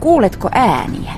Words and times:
Kuuletko 0.00 0.48
ääniä? 0.52 1.12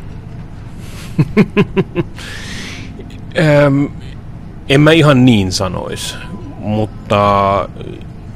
ähm, 3.39 3.85
en 4.69 4.80
mä 4.80 4.93
ihan 4.93 5.25
niin 5.25 5.53
sanois, 5.53 6.17
mutta 6.59 7.69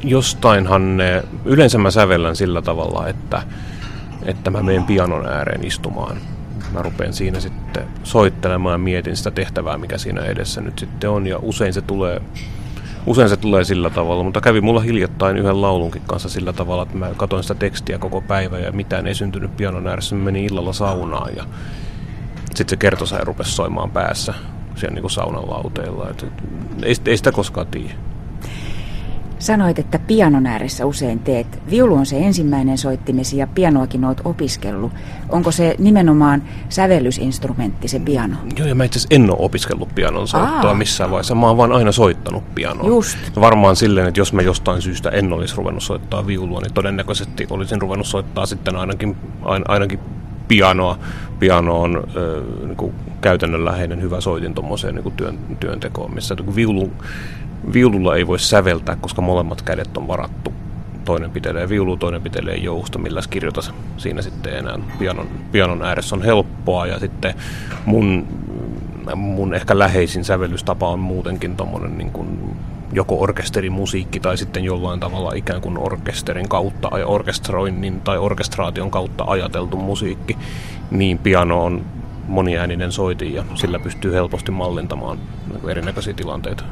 jostainhan 0.03 0.97
ne, 0.97 1.23
yleensä 1.45 1.79
mä 1.79 1.91
sävellän 1.91 2.37
sillä 2.37 2.63
tavalla, 2.63 3.09
että, 3.09 3.43
että 4.25 4.51
mä 4.51 4.63
menen 4.63 4.85
pianon 4.85 5.27
ääreen 5.27 5.65
istumaan. 5.65 6.17
Mä 6.73 6.83
rupean 6.83 7.13
siinä 7.13 7.41
sitten 7.41 7.85
soittelemaan 8.05 8.75
ja 8.75 8.79
mietin 8.79 9.17
sitä 9.17 9.31
tehtävää, 9.31 9.79
mikä 9.79 9.99
siinä 9.99 10.23
edessä 10.23 10.61
nyt 10.61 10.79
sitten 10.79 11.11
on. 11.11 11.27
Ja 11.27 11.39
usein 11.43 11.73
se 11.73 11.83
tulee, 11.83 12.21
usein 13.07 13.29
se 13.29 13.37
tulee 13.37 13.65
sillä 13.65 13.91
tavalla, 13.91 14.25
mutta 14.25 14.41
kävi 14.41 14.61
mulla 14.61 14.81
hiljattain 14.81 15.37
yhden 15.37 15.63
laulunkin 15.63 16.03
kanssa 16.07 16.29
sillä 16.29 16.53
tavalla, 16.53 16.83
että 16.83 16.97
mä 16.97 17.11
katsoin 17.17 17.43
sitä 17.43 17.55
tekstiä 17.55 17.99
koko 17.99 18.21
päivä 18.21 18.59
ja 18.59 18.73
mitään 18.73 19.07
ei 19.07 19.15
syntynyt 19.15 19.57
pianon 19.57 19.87
ääressä. 19.87 20.15
Mä 20.15 20.25
menin 20.25 20.45
illalla 20.45 20.73
saunaan 20.73 21.37
ja 21.37 21.45
sitten 22.45 22.69
se 22.69 22.77
kertosai 22.77 23.25
rupesi 23.25 23.53
soimaan 23.53 23.91
päässä 23.91 24.35
siellä 24.75 24.95
niin 24.95 25.11
saunan 25.11 25.51
lauteilla. 25.51 26.11
Et, 26.11 26.23
et, 26.23 26.33
ei, 26.83 26.95
ei 27.07 27.17
sitä 27.17 27.33
koskaan 27.33 27.67
tiedä. 27.67 27.95
Sanoit, 29.45 29.79
että 29.79 29.99
pianon 29.99 30.47
ääressä 30.47 30.87
usein 30.87 31.19
teet. 31.19 31.47
Viulu 31.71 31.95
on 31.95 32.07
se 32.07 32.19
ensimmäinen 32.19 32.79
soittimesi 32.79 33.37
ja 33.37 33.47
pianoakin 33.47 34.05
oot 34.05 34.21
opiskellut. 34.25 34.93
Onko 35.29 35.51
se 35.51 35.75
nimenomaan 35.79 36.43
sävellysinstrumentti, 36.69 37.89
se 37.89 38.01
piano? 38.01 38.37
Joo, 38.59 38.69
ja 38.69 38.75
mä 38.75 38.85
itse 38.85 39.07
en 39.11 39.31
ole 39.31 39.37
opiskellut 39.39 39.95
pianon 39.95 40.29
soittoa 40.29 40.71
Aa. 40.71 40.75
missään 40.75 41.11
vaiheessa. 41.11 41.35
Mä 41.35 41.47
oon 41.47 41.57
vaan 41.57 41.73
aina 41.73 41.93
soittanut 41.93 42.55
pianoa. 42.55 42.89
Just. 42.89 43.19
Varmaan 43.41 43.77
silleen, 43.77 44.09
että 44.09 44.21
jos 44.21 44.33
mä 44.33 44.43
jostain 44.43 44.83
syystä 44.83 45.11
en 45.11 45.33
olisi 45.33 45.57
ruvennut 45.57 45.83
soittaa 45.83 46.27
viulua, 46.27 46.61
niin 46.61 46.75
todennäköisesti 46.75 47.47
olisin 47.51 47.81
ruvennut 47.81 48.07
soittaa 48.07 48.47
sitten 48.47 48.77
ainakin, 48.77 49.17
ainakin 49.69 50.01
pianoa. 50.49 50.99
Piano 51.39 51.81
on 51.81 51.97
äh, 51.97 52.67
niin 52.67 52.77
kuin 52.77 52.95
käytännönläheinen 53.25 54.03
hyvä 54.03 54.21
soitin 54.21 54.55
tuommoiseen 54.55 54.95
niin 54.95 55.13
työn, 55.17 55.39
työntekoon, 55.61 56.15
missä 56.15 56.35
niin 56.35 56.55
viulu, 56.55 56.93
viululla 57.73 58.17
ei 58.17 58.27
voi 58.27 58.39
säveltää, 58.39 58.97
koska 58.97 59.23
molemmat 59.23 59.63
kädet 59.63 59.97
on 59.97 60.09
varattu. 60.09 60.53
Toinen 61.05 61.31
pitelee 61.31 61.69
viulu, 61.69 61.97
toinen 61.97 62.23
pitelee 62.23 62.57
jousta, 62.57 62.99
millä 62.99 63.21
kirjoita 63.31 63.61
siinä 63.97 64.23
sitten 64.23 64.57
enää. 64.57 64.79
Pianon, 64.99 65.29
pianon 65.53 65.83
ääressä 65.83 66.17
on 66.17 66.23
helppoa 66.23 66.87
ja 66.87 66.99
sitten 66.99 67.35
mun, 67.85 68.27
mun 69.17 69.55
ehkä 69.55 69.79
läheisin 69.79 70.25
sävellystapa 70.25 70.89
on 70.89 70.99
muutenkin 70.99 71.57
tommonen 71.57 71.99
niin 71.99 72.13
joko 72.93 73.21
orkesterimusiikki 73.21 74.21
tai 74.21 74.37
sitten 74.37 74.65
jollain 74.65 75.01
tavalla 75.01 75.33
ikään 75.35 75.61
kuin 75.61 75.79
orkesterin 75.79 76.49
kautta 76.49 76.91
orkestroinnin 77.07 78.01
tai 78.01 78.19
orkestraation 78.19 78.91
kautta 78.91 79.25
ajateltu 79.27 79.77
musiikki, 79.77 80.37
niin 80.91 81.19
piano 81.19 81.65
on 81.65 81.85
moniääninen 82.29 82.93
soitin 82.93 83.35
ja 83.35 83.45
sillä 83.55 83.79
pystyy 83.79 84.13
helposti 84.13 84.51
mallintamaan 84.51 85.19
erinäköisiä 85.71 86.15
tilanteita. 86.15 86.65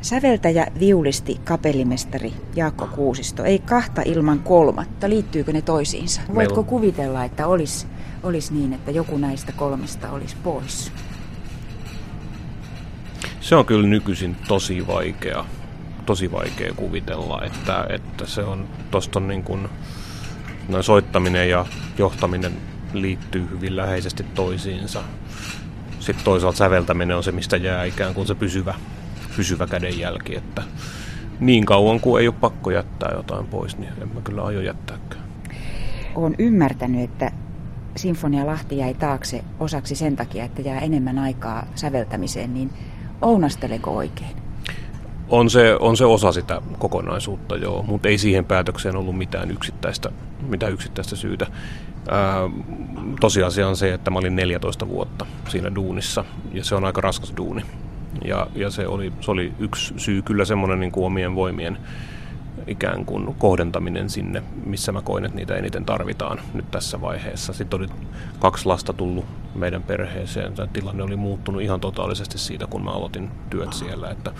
Säveltäjä, 0.00 0.66
viulisti, 0.80 1.40
kapellimestari 1.44 2.32
Jaakko 2.56 2.86
Kuusisto. 2.86 3.44
Ei 3.44 3.58
kahta 3.58 4.02
ilman 4.04 4.38
kolmatta. 4.38 5.08
Liittyykö 5.08 5.52
ne 5.52 5.62
toisiinsa? 5.62 6.20
Meillä... 6.20 6.34
Voitko 6.34 6.62
kuvitella, 6.62 7.24
että 7.24 7.46
olisi, 7.46 7.86
olisi 8.22 8.54
niin, 8.54 8.72
että 8.72 8.90
joku 8.90 9.18
näistä 9.18 9.52
kolmesta 9.52 10.10
olisi 10.10 10.36
pois? 10.44 10.92
Se 13.40 13.56
on 13.56 13.66
kyllä 13.66 13.88
nykyisin 13.88 14.36
tosi 14.48 14.86
vaikea, 14.86 15.44
tosi 16.06 16.32
vaikea 16.32 16.72
kuvitella, 16.74 17.42
että, 17.42 17.86
että 17.88 18.26
se 18.26 18.42
on, 18.42 18.68
tosta 18.90 19.18
on 19.18 19.28
niin 19.28 19.42
kuin, 19.42 19.68
noin 20.68 20.84
soittaminen 20.84 21.50
ja 21.50 21.66
johtaminen 21.98 22.52
liittyy 23.02 23.48
hyvin 23.50 23.76
läheisesti 23.76 24.22
toisiinsa. 24.34 25.02
Sitten 26.00 26.24
toisaalta 26.24 26.58
säveltäminen 26.58 27.16
on 27.16 27.24
se, 27.24 27.32
mistä 27.32 27.56
jää 27.56 27.84
ikään 27.84 28.14
kuin 28.14 28.26
se 28.26 28.34
pysyvä, 28.34 28.74
pysyvä 29.36 29.66
kädenjälki, 29.66 30.36
että 30.36 30.62
niin 31.40 31.64
kauan 31.64 32.00
kuin 32.00 32.20
ei 32.22 32.28
ole 32.28 32.34
pakko 32.40 32.70
jättää 32.70 33.12
jotain 33.16 33.46
pois, 33.46 33.78
niin 33.78 33.92
en 34.02 34.08
mä 34.14 34.20
kyllä 34.20 34.42
aio 34.42 34.60
jättääkään. 34.60 35.24
Olen 36.14 36.34
ymmärtänyt, 36.38 37.00
että 37.00 37.32
Sinfonia 37.96 38.46
Lahti 38.46 38.78
jäi 38.78 38.94
taakse 38.94 39.44
osaksi 39.60 39.94
sen 39.94 40.16
takia, 40.16 40.44
että 40.44 40.62
jää 40.62 40.80
enemmän 40.80 41.18
aikaa 41.18 41.66
säveltämiseen, 41.74 42.54
niin 42.54 42.70
ounasteleko 43.22 43.96
oikein? 43.96 44.43
On 45.34 45.50
se, 45.50 45.76
on 45.80 45.96
se 45.96 46.04
osa 46.04 46.32
sitä 46.32 46.62
kokonaisuutta, 46.78 47.56
joo, 47.56 47.82
mutta 47.82 48.08
ei 48.08 48.18
siihen 48.18 48.44
päätökseen 48.44 48.96
ollut 48.96 49.18
mitään 49.18 49.50
yksittäistä, 49.50 50.10
mitään 50.48 50.72
yksittäistä 50.72 51.16
syytä. 51.16 51.46
Ää, 52.08 52.50
tosiasia 53.20 53.68
on 53.68 53.76
se, 53.76 53.94
että 53.94 54.10
mä 54.10 54.18
olin 54.18 54.36
14 54.36 54.88
vuotta 54.88 55.26
siinä 55.48 55.74
duunissa 55.74 56.24
ja 56.52 56.64
se 56.64 56.74
on 56.74 56.84
aika 56.84 57.00
raskas 57.00 57.32
duuni. 57.36 57.62
Ja, 58.24 58.46
ja 58.54 58.70
se, 58.70 58.86
oli, 58.86 59.12
se 59.20 59.30
oli 59.30 59.52
yksi 59.58 59.94
syy 59.96 60.22
kyllä 60.22 60.44
semmoinen 60.44 60.80
niin 60.80 60.92
omien 60.96 61.34
voimien 61.34 61.78
ikään 62.66 63.04
kuin 63.04 63.34
kohdentaminen 63.38 64.10
sinne, 64.10 64.42
missä 64.66 64.92
mä 64.92 65.02
koin, 65.02 65.24
että 65.24 65.36
niitä 65.36 65.54
eniten 65.54 65.84
tarvitaan 65.84 66.40
nyt 66.54 66.70
tässä 66.70 67.00
vaiheessa. 67.00 67.52
Sitten 67.52 67.80
oli 67.80 67.88
kaksi 68.38 68.66
lasta 68.66 68.92
tullut 68.92 69.24
meidän 69.54 69.82
perheeseen. 69.82 70.52
Tämä 70.52 70.68
tilanne 70.72 71.02
oli 71.02 71.16
muuttunut 71.16 71.62
ihan 71.62 71.80
totaalisesti 71.80 72.38
siitä, 72.38 72.66
kun 72.66 72.84
mä 72.84 72.90
aloitin 72.90 73.30
työt 73.50 73.72
siellä, 73.72 74.10
että 74.10 74.32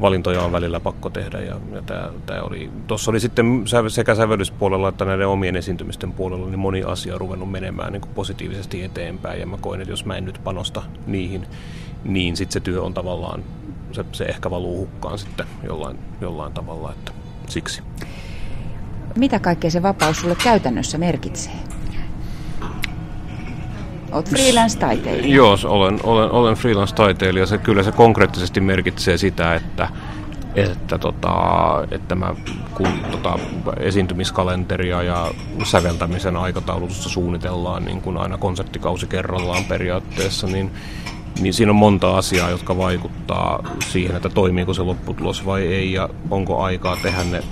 valintoja 0.00 0.42
on 0.42 0.52
välillä 0.52 0.80
pakko 0.80 1.10
tehdä. 1.10 1.40
Ja, 1.40 1.56
ja 1.72 1.82
tämä, 1.86 2.10
tämä 2.26 2.42
oli, 2.42 2.70
tuossa 2.86 3.10
oli 3.10 3.20
sitten 3.20 3.64
sekä 3.88 4.14
sävellyspuolella 4.14 4.88
että 4.88 5.04
näiden 5.04 5.28
omien 5.28 5.56
esiintymisten 5.56 6.12
puolella 6.12 6.46
niin 6.46 6.58
moni 6.58 6.82
asia 6.82 7.18
ruvennut 7.18 7.50
menemään 7.50 7.92
niin 7.92 8.00
kuin 8.00 8.14
positiivisesti 8.14 8.82
eteenpäin. 8.82 9.40
Ja 9.40 9.46
mä 9.46 9.56
koin, 9.60 9.80
että 9.80 9.92
jos 9.92 10.04
mä 10.04 10.16
en 10.16 10.24
nyt 10.24 10.40
panosta 10.44 10.82
niihin, 11.06 11.46
niin 12.04 12.36
sitten 12.36 12.52
se 12.52 12.60
työ 12.60 12.82
on 12.82 12.94
tavallaan, 12.94 13.44
se, 13.92 14.04
se 14.12 14.24
ehkä 14.24 14.50
valuu 14.50 14.78
hukkaan 14.78 15.18
sitten 15.18 15.46
jollain, 15.62 15.98
jollain 16.20 16.52
tavalla. 16.52 16.92
Että 16.92 17.12
siksi. 17.48 17.82
Mitä 19.16 19.38
kaikkea 19.38 19.70
se 19.70 19.82
vapaus 19.82 20.20
sulle 20.20 20.36
käytännössä 20.44 20.98
merkitsee? 20.98 21.52
Olet 24.12 24.28
freelance-taiteilija. 24.28 25.36
Joo, 25.36 25.58
olen, 25.64 26.00
olen, 26.02 26.30
olen 26.30 26.54
freelance-taiteilija. 26.54 27.46
Se, 27.46 27.58
kyllä 27.58 27.82
se 27.82 27.92
konkreettisesti 27.92 28.60
merkitsee 28.60 29.18
sitä, 29.18 29.54
että, 29.54 29.88
että, 30.54 30.98
tota, 30.98 31.34
että 31.90 32.14
mä, 32.14 32.34
kun 32.74 32.88
tota, 33.10 33.38
esiintymiskalenteria 33.80 35.02
ja 35.02 35.30
säveltämisen 35.64 36.36
aikataulutusta 36.36 37.08
suunnitellaan 37.08 37.84
niin 37.84 38.02
kuin 38.02 38.16
aina 38.16 38.38
konserttikausi 38.38 39.06
kerrallaan 39.06 39.64
periaatteessa, 39.64 40.46
niin 40.46 40.70
niin 41.40 41.54
siinä 41.54 41.72
on 41.72 41.76
monta 41.76 42.16
asiaa, 42.16 42.50
jotka 42.50 42.76
vaikuttaa 42.76 43.62
siihen, 43.88 44.16
että 44.16 44.28
toimiiko 44.28 44.74
se 44.74 44.82
lopputulos 44.82 45.46
vai 45.46 45.66
ei 45.66 45.92
ja 45.92 46.08
onko 46.30 46.62
aikaa 46.62 46.96
tehdä 47.02 47.24
ne 47.24 47.42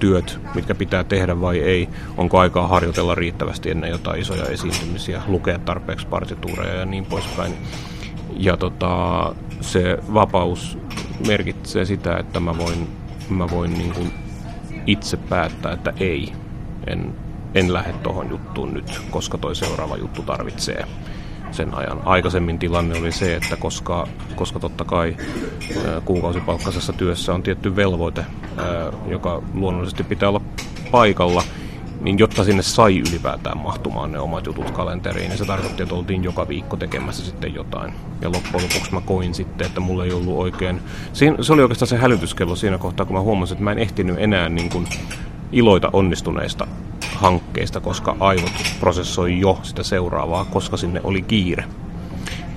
työt, 0.00 0.40
mitkä 0.54 0.74
pitää 0.74 1.04
tehdä 1.04 1.40
vai 1.40 1.58
ei, 1.58 1.88
onko 2.16 2.38
aikaa 2.38 2.68
harjoitella 2.68 3.14
riittävästi 3.14 3.70
ennen 3.70 3.90
jotain 3.90 4.20
isoja 4.20 4.44
esiintymisiä, 4.44 5.22
lukea 5.26 5.58
tarpeeksi 5.58 6.06
partituureja 6.06 6.74
ja 6.74 6.84
niin 6.84 7.06
poispäin. 7.06 7.52
Ja 8.36 8.56
tota, 8.56 9.34
se 9.60 9.98
vapaus 10.14 10.78
merkitsee 11.26 11.84
sitä, 11.84 12.16
että 12.16 12.40
mä 12.40 12.58
voin, 12.58 12.88
mä 13.30 13.50
voin 13.50 13.74
niin 13.74 13.92
kuin 13.92 14.12
itse 14.86 15.16
päättää, 15.16 15.72
että 15.72 15.92
ei, 16.00 16.32
en, 16.86 17.14
en 17.54 17.72
lähde 17.72 17.92
tuohon 17.92 18.30
juttuun 18.30 18.74
nyt, 18.74 19.00
koska 19.10 19.38
toi 19.38 19.56
seuraava 19.56 19.96
juttu 19.96 20.22
tarvitsee 20.22 20.86
sen 21.54 21.74
ajan. 21.74 22.00
Aikaisemmin 22.04 22.58
tilanne 22.58 22.98
oli 22.98 23.12
se, 23.12 23.36
että 23.36 23.56
koska, 23.56 24.08
koska 24.36 24.60
totta 24.60 24.84
kai 24.84 25.16
kuukausipalkkaisessa 26.04 26.92
työssä 26.92 27.34
on 27.34 27.42
tietty 27.42 27.76
velvoite, 27.76 28.24
joka 29.06 29.42
luonnollisesti 29.54 30.04
pitää 30.04 30.28
olla 30.28 30.40
paikalla, 30.90 31.42
niin 32.00 32.18
jotta 32.18 32.44
sinne 32.44 32.62
sai 32.62 32.98
ylipäätään 32.98 33.58
mahtumaan 33.58 34.12
ne 34.12 34.18
omat 34.18 34.46
jutut 34.46 34.70
kalenteriin, 34.70 35.28
niin 35.28 35.38
se 35.38 35.44
tarkoitti, 35.44 35.82
että 35.82 35.94
oltiin 35.94 36.24
joka 36.24 36.48
viikko 36.48 36.76
tekemässä 36.76 37.24
sitten 37.24 37.54
jotain. 37.54 37.94
Ja 38.20 38.32
loppujen 38.32 38.68
lopuksi 38.68 38.94
mä 38.94 39.00
koin 39.00 39.34
sitten, 39.34 39.66
että 39.66 39.80
mulla 39.80 40.04
ei 40.04 40.12
ollut 40.12 40.38
oikein... 40.38 40.80
Siin, 41.12 41.36
se 41.40 41.52
oli 41.52 41.62
oikeastaan 41.62 41.88
se 41.88 41.96
hälytyskello 41.96 42.56
siinä 42.56 42.78
kohtaa, 42.78 43.06
kun 43.06 43.16
mä 43.16 43.20
huomasin, 43.20 43.54
että 43.54 43.64
mä 43.64 43.72
en 43.72 43.78
ehtinyt 43.78 44.16
enää 44.18 44.48
niin 44.48 44.70
kuin 44.70 44.86
iloita 45.52 45.90
onnistuneista 45.92 46.66
hankkeista, 47.14 47.80
koska 47.80 48.16
aivot 48.20 48.52
prosessoi 48.80 49.40
jo 49.40 49.58
sitä 49.62 49.82
seuraavaa, 49.82 50.44
koska 50.44 50.76
sinne 50.76 51.00
oli 51.04 51.22
kiire. 51.22 51.64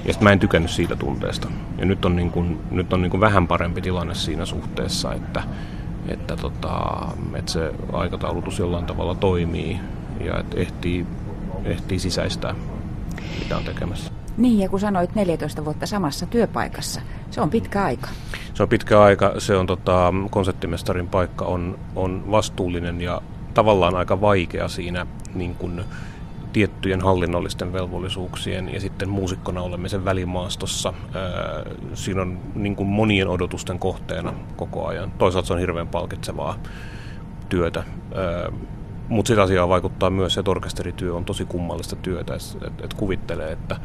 Ja 0.06 0.14
sitten 0.14 0.24
mä 0.24 0.32
en 0.32 0.40
tykännyt 0.40 0.72
siitä 0.72 0.96
tunteesta. 0.96 1.48
Ja 1.78 1.86
nyt 1.86 2.06
on, 2.06 2.16
niin 2.16 2.32
kuin, 2.32 2.60
nyt 2.72 2.94
on 2.94 3.02
niin 3.02 3.12
kuin 3.12 3.22
vähän 3.22 3.48
parempi 3.48 3.82
tilanne 3.82 4.16
siinä 4.16 4.46
suhteessa, 4.46 5.14
että, 5.14 5.44
että, 6.08 6.36
tota, 6.36 6.82
että 7.36 7.52
se 7.52 7.74
aikataulutus 7.94 8.60
jollain 8.60 8.86
tavalla 8.86 9.16
toimii 9.16 9.80
ja 10.26 10.40
että 10.40 10.58
ehtii, 10.58 11.06
ehtii 11.64 12.00
sisäistää, 12.00 12.56
mitä 13.40 13.58
on 13.58 13.64
tekemässä. 13.64 14.12
Niin, 14.38 14.60
ja 14.60 14.70
kun 14.70 14.80
sanoit 14.80 15.16
14 15.16 15.66
vuotta 15.66 15.86
samassa 15.86 16.26
työpaikassa, 16.26 17.02
se 17.32 17.42
on 17.42 17.50
pitkä 17.50 17.84
aika. 17.84 18.10
Se 18.54 18.64
on 18.64 18.70
pitkä 18.70 19.02
aika. 19.02 19.34
Se 19.38 19.58
on 19.58 19.68
tota, 19.68 20.14
konseptimestarin 20.30 21.08
paikka 21.08 21.46
on, 21.46 21.80
on 21.96 22.32
vastuullinen 22.32 23.02
ja 23.02 23.22
tavallaan 23.58 23.96
aika 23.96 24.22
vaikea 24.22 24.68
siinä 24.68 25.08
niin 25.36 25.56
kuin 25.56 25.84
tiettyjen 26.54 27.02
hallinnollisten 27.02 27.74
velvollisuuksien 27.74 28.74
ja 28.74 28.80
sitten 28.80 29.10
muusikkona 29.10 29.62
olemisen 29.62 30.06
välimaastossa. 30.06 30.94
Siinä 31.94 32.22
on 32.22 32.40
niin 32.56 32.76
kuin 32.76 32.90
monien 32.90 33.28
odotusten 33.28 33.80
kohteena 33.80 34.34
koko 34.56 34.88
ajan. 34.88 35.12
Toisaalta 35.12 35.48
se 35.48 35.54
on 35.54 35.60
hirveän 35.60 35.88
palkitsevaa 35.88 36.56
työtä. 37.50 37.84
Mutta 39.10 39.28
sitä 39.28 39.44
asiaa 39.44 39.70
vaikuttaa 39.70 40.10
myös 40.10 40.34
se, 40.34 40.40
että 40.40 40.52
orkesterityö 40.52 41.16
on 41.16 41.26
tosi 41.26 41.46
kummallista 41.46 41.96
työtä. 41.96 42.34
Että 42.68 42.86
et 42.86 42.94
kuvittelee, 42.94 43.52
että 43.52 43.76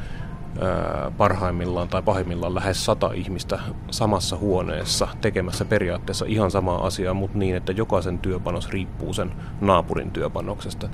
parhaimmillaan 1.16 1.88
tai 1.88 2.02
pahimmillaan 2.02 2.54
lähes 2.54 2.84
sata 2.84 3.12
ihmistä 3.12 3.58
samassa 3.90 4.36
huoneessa 4.36 5.08
tekemässä 5.20 5.64
periaatteessa 5.64 6.24
ihan 6.28 6.50
samaa 6.50 6.86
asiaa, 6.86 7.14
mutta 7.14 7.38
niin, 7.38 7.56
että 7.56 7.72
jokaisen 7.72 8.18
työpanos 8.18 8.68
riippuu 8.68 9.12
sen 9.12 9.32
naapurin 9.60 10.10
työpanoksesta. 10.10 10.88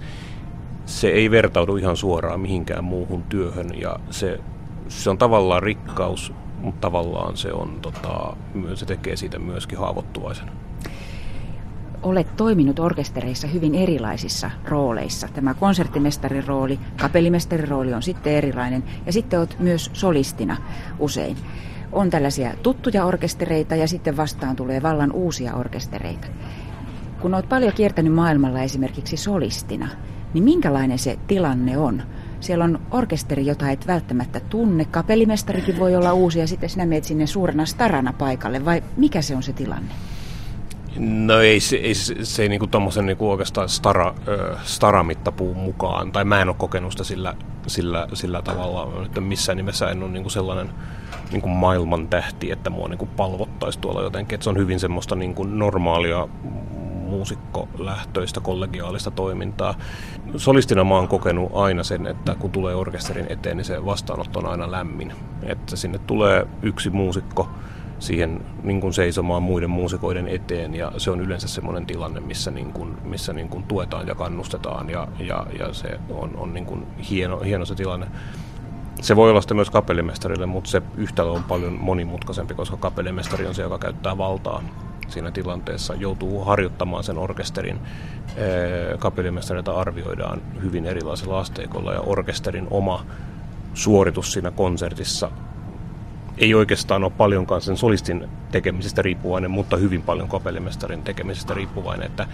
Se 0.86 1.08
ei 1.08 1.30
vertaudu 1.30 1.76
ihan 1.76 1.96
suoraan 1.96 2.40
mihinkään 2.40 2.84
muuhun 2.84 3.22
työhön 3.22 3.80
ja 3.80 3.96
se, 4.10 4.40
se 4.88 5.10
on 5.10 5.18
tavallaan 5.18 5.62
rikkaus, 5.62 6.32
mutta 6.58 6.80
tavallaan 6.80 7.36
se, 7.36 7.52
on, 7.52 7.78
tota, 7.82 8.36
se 8.74 8.86
tekee 8.86 9.16
siitä 9.16 9.38
myöskin 9.38 9.78
haavoittuvaisen 9.78 10.50
olet 12.02 12.36
toiminut 12.36 12.78
orkestereissa 12.78 13.46
hyvin 13.46 13.74
erilaisissa 13.74 14.50
rooleissa. 14.64 15.28
Tämä 15.34 15.54
konserttimestarin 15.54 16.46
rooli, 16.46 16.78
kapellimestarin 17.00 17.68
rooli 17.68 17.94
on 17.94 18.02
sitten 18.02 18.32
erilainen 18.32 18.84
ja 19.06 19.12
sitten 19.12 19.38
olet 19.38 19.56
myös 19.58 19.90
solistina 19.92 20.56
usein. 20.98 21.36
On 21.92 22.10
tällaisia 22.10 22.54
tuttuja 22.62 23.04
orkestereita 23.04 23.76
ja 23.76 23.88
sitten 23.88 24.16
vastaan 24.16 24.56
tulee 24.56 24.82
vallan 24.82 25.12
uusia 25.12 25.54
orkestereita. 25.54 26.26
Kun 27.20 27.34
olet 27.34 27.48
paljon 27.48 27.72
kiertänyt 27.72 28.12
maailmalla 28.12 28.62
esimerkiksi 28.62 29.16
solistina, 29.16 29.88
niin 30.34 30.44
minkälainen 30.44 30.98
se 30.98 31.18
tilanne 31.26 31.78
on? 31.78 32.02
Siellä 32.40 32.64
on 32.64 32.80
orkesteri, 32.90 33.46
jota 33.46 33.70
et 33.70 33.86
välttämättä 33.86 34.40
tunne. 34.40 34.84
Kapellimestarikin 34.84 35.78
voi 35.78 35.96
olla 35.96 36.12
uusi 36.12 36.38
ja 36.38 36.46
sitten 36.46 36.68
sinä 36.68 36.86
menet 36.86 37.04
sinne 37.04 37.26
suurena 37.26 37.66
starana 37.66 38.12
paikalle. 38.12 38.64
Vai 38.64 38.82
mikä 38.96 39.22
se 39.22 39.36
on 39.36 39.42
se 39.42 39.52
tilanne? 39.52 39.94
No 40.98 41.40
ei, 41.40 41.60
se 41.60 41.76
ei, 41.76 41.94
se 41.94 42.42
ei 42.42 42.48
niinku 42.48 42.66
tommosen 42.66 43.06
niinku 43.06 43.30
oikeastaan 43.30 43.68
stara, 43.68 44.08
äh, 44.08 44.64
staramittapuun 44.64 45.56
mukaan, 45.56 46.12
tai 46.12 46.24
mä 46.24 46.40
en 46.40 46.48
ole 46.48 46.56
kokenut 46.58 46.92
sitä 46.92 47.04
sillä, 47.04 47.34
sillä, 47.66 48.08
sillä 48.12 48.42
tavalla, 48.42 49.04
että 49.06 49.20
missään 49.20 49.56
nimessä 49.56 49.90
en 49.90 50.02
ole 50.02 50.10
niinku 50.10 50.30
sellainen 50.30 50.70
niinku 51.32 51.48
maailman 51.48 52.08
tähti, 52.08 52.50
että 52.50 52.70
mua 52.70 52.88
niinku 52.88 53.06
palvottaisi 53.06 53.78
tuolla 53.78 54.02
jotenkin, 54.02 54.34
että 54.34 54.44
se 54.44 54.50
on 54.50 54.56
hyvin 54.56 54.80
semmoista 54.80 55.14
niinku 55.14 55.44
normaalia 55.44 56.28
muusikkolähtöistä 57.08 58.40
kollegiaalista 58.40 59.10
toimintaa. 59.10 59.74
Solistina 60.36 60.84
mä 60.84 60.94
oon 60.94 61.08
kokenut 61.08 61.50
aina 61.54 61.84
sen, 61.84 62.06
että 62.06 62.34
kun 62.34 62.50
tulee 62.50 62.74
orkesterin 62.74 63.26
eteen, 63.28 63.56
niin 63.56 63.64
se 63.64 63.84
vastaanotto 63.84 64.38
on 64.38 64.46
aina 64.46 64.70
lämmin. 64.70 65.12
Että 65.42 65.76
sinne 65.76 65.98
tulee 65.98 66.46
yksi 66.62 66.90
muusikko, 66.90 67.48
siihen 67.98 68.40
niin 68.62 68.80
kuin 68.80 68.94
seisomaan 68.94 69.42
muiden 69.42 69.70
muusikoiden 69.70 70.28
eteen 70.28 70.74
ja 70.74 70.92
se 70.96 71.10
on 71.10 71.20
yleensä 71.20 71.48
semmoinen 71.48 71.86
tilanne, 71.86 72.20
missä, 72.20 72.50
niin 72.50 72.72
kuin, 72.72 72.96
missä 73.04 73.32
niin 73.32 73.48
kuin 73.48 73.64
tuetaan 73.64 74.06
ja 74.06 74.14
kannustetaan 74.14 74.90
ja, 74.90 75.08
ja, 75.18 75.46
ja 75.58 75.72
se 75.72 76.00
on, 76.10 76.36
on 76.36 76.54
niin 76.54 76.66
kuin 76.66 76.86
hieno, 77.10 77.38
hieno 77.38 77.64
se 77.64 77.74
tilanne. 77.74 78.06
Se 79.00 79.16
voi 79.16 79.30
olla 79.30 79.40
sitten 79.40 79.56
myös 79.56 79.70
kapellimestarille, 79.70 80.46
mutta 80.46 80.70
se 80.70 80.82
yhtälö 80.96 81.30
on 81.30 81.44
paljon 81.44 81.72
monimutkaisempi, 81.72 82.54
koska 82.54 82.76
kapellimestari 82.76 83.46
on 83.46 83.54
se, 83.54 83.62
joka 83.62 83.78
käyttää 83.78 84.18
valtaa 84.18 84.62
siinä 85.08 85.30
tilanteessa, 85.30 85.94
joutuu 85.94 86.44
harjoittamaan 86.44 87.04
sen 87.04 87.18
orkesterin. 87.18 87.78
Kapellimestareita 88.98 89.72
arvioidaan 89.72 90.42
hyvin 90.62 90.86
erilaisella 90.86 91.38
asteikolla 91.38 91.92
ja 91.92 92.00
orkesterin 92.00 92.66
oma 92.70 93.06
suoritus 93.74 94.32
siinä 94.32 94.50
konsertissa 94.50 95.30
ei 96.38 96.54
oikeastaan 96.54 97.04
ole 97.04 97.12
paljonkaan 97.16 97.60
sen 97.60 97.76
solistin 97.76 98.28
tekemisestä 98.52 99.02
riippuvainen, 99.02 99.50
mutta 99.50 99.76
hyvin 99.76 100.02
paljon 100.02 100.28
kapellimestarin 100.28 101.02
tekemisestä 101.02 101.54
riippuvainen, 101.54 102.06
että, 102.06 102.26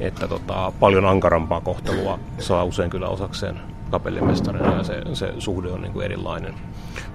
että 0.00 0.28
tota, 0.28 0.72
paljon 0.80 1.06
ankarampaa 1.06 1.60
kohtelua 1.60 2.18
saa 2.38 2.64
usein 2.64 2.90
kyllä 2.90 3.08
osakseen 3.08 3.60
kapellimestarina 3.90 4.76
ja 4.76 4.84
se, 4.84 5.02
se 5.12 5.34
suhde 5.38 5.68
on 5.68 5.82
niin 5.82 5.92
kuin 5.92 6.04
erilainen. 6.04 6.54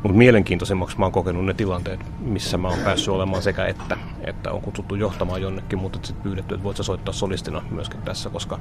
Mutta 0.04 0.18
mielenkiintoisemmaksi 0.18 1.00
mä 1.00 1.06
oon 1.06 1.12
kokenut 1.12 1.46
ne 1.46 1.54
tilanteet, 1.54 2.00
missä 2.20 2.58
mä 2.58 2.68
oon 2.68 2.80
päässyt 2.80 3.14
olemaan 3.14 3.42
sekä 3.42 3.66
että, 3.66 3.98
että 4.22 4.52
on 4.52 4.62
kutsuttu 4.62 4.96
johtamaan 4.96 5.42
jonnekin, 5.42 5.80
mutta 5.80 6.00
sitten 6.04 6.24
pyydetty, 6.24 6.56
että 6.56 6.64
voit 6.64 6.78
sä 6.78 6.84
soittaa 6.84 7.14
solistina 7.14 7.62
myöskin 7.72 8.02
tässä, 8.02 8.30
koska, 8.30 8.60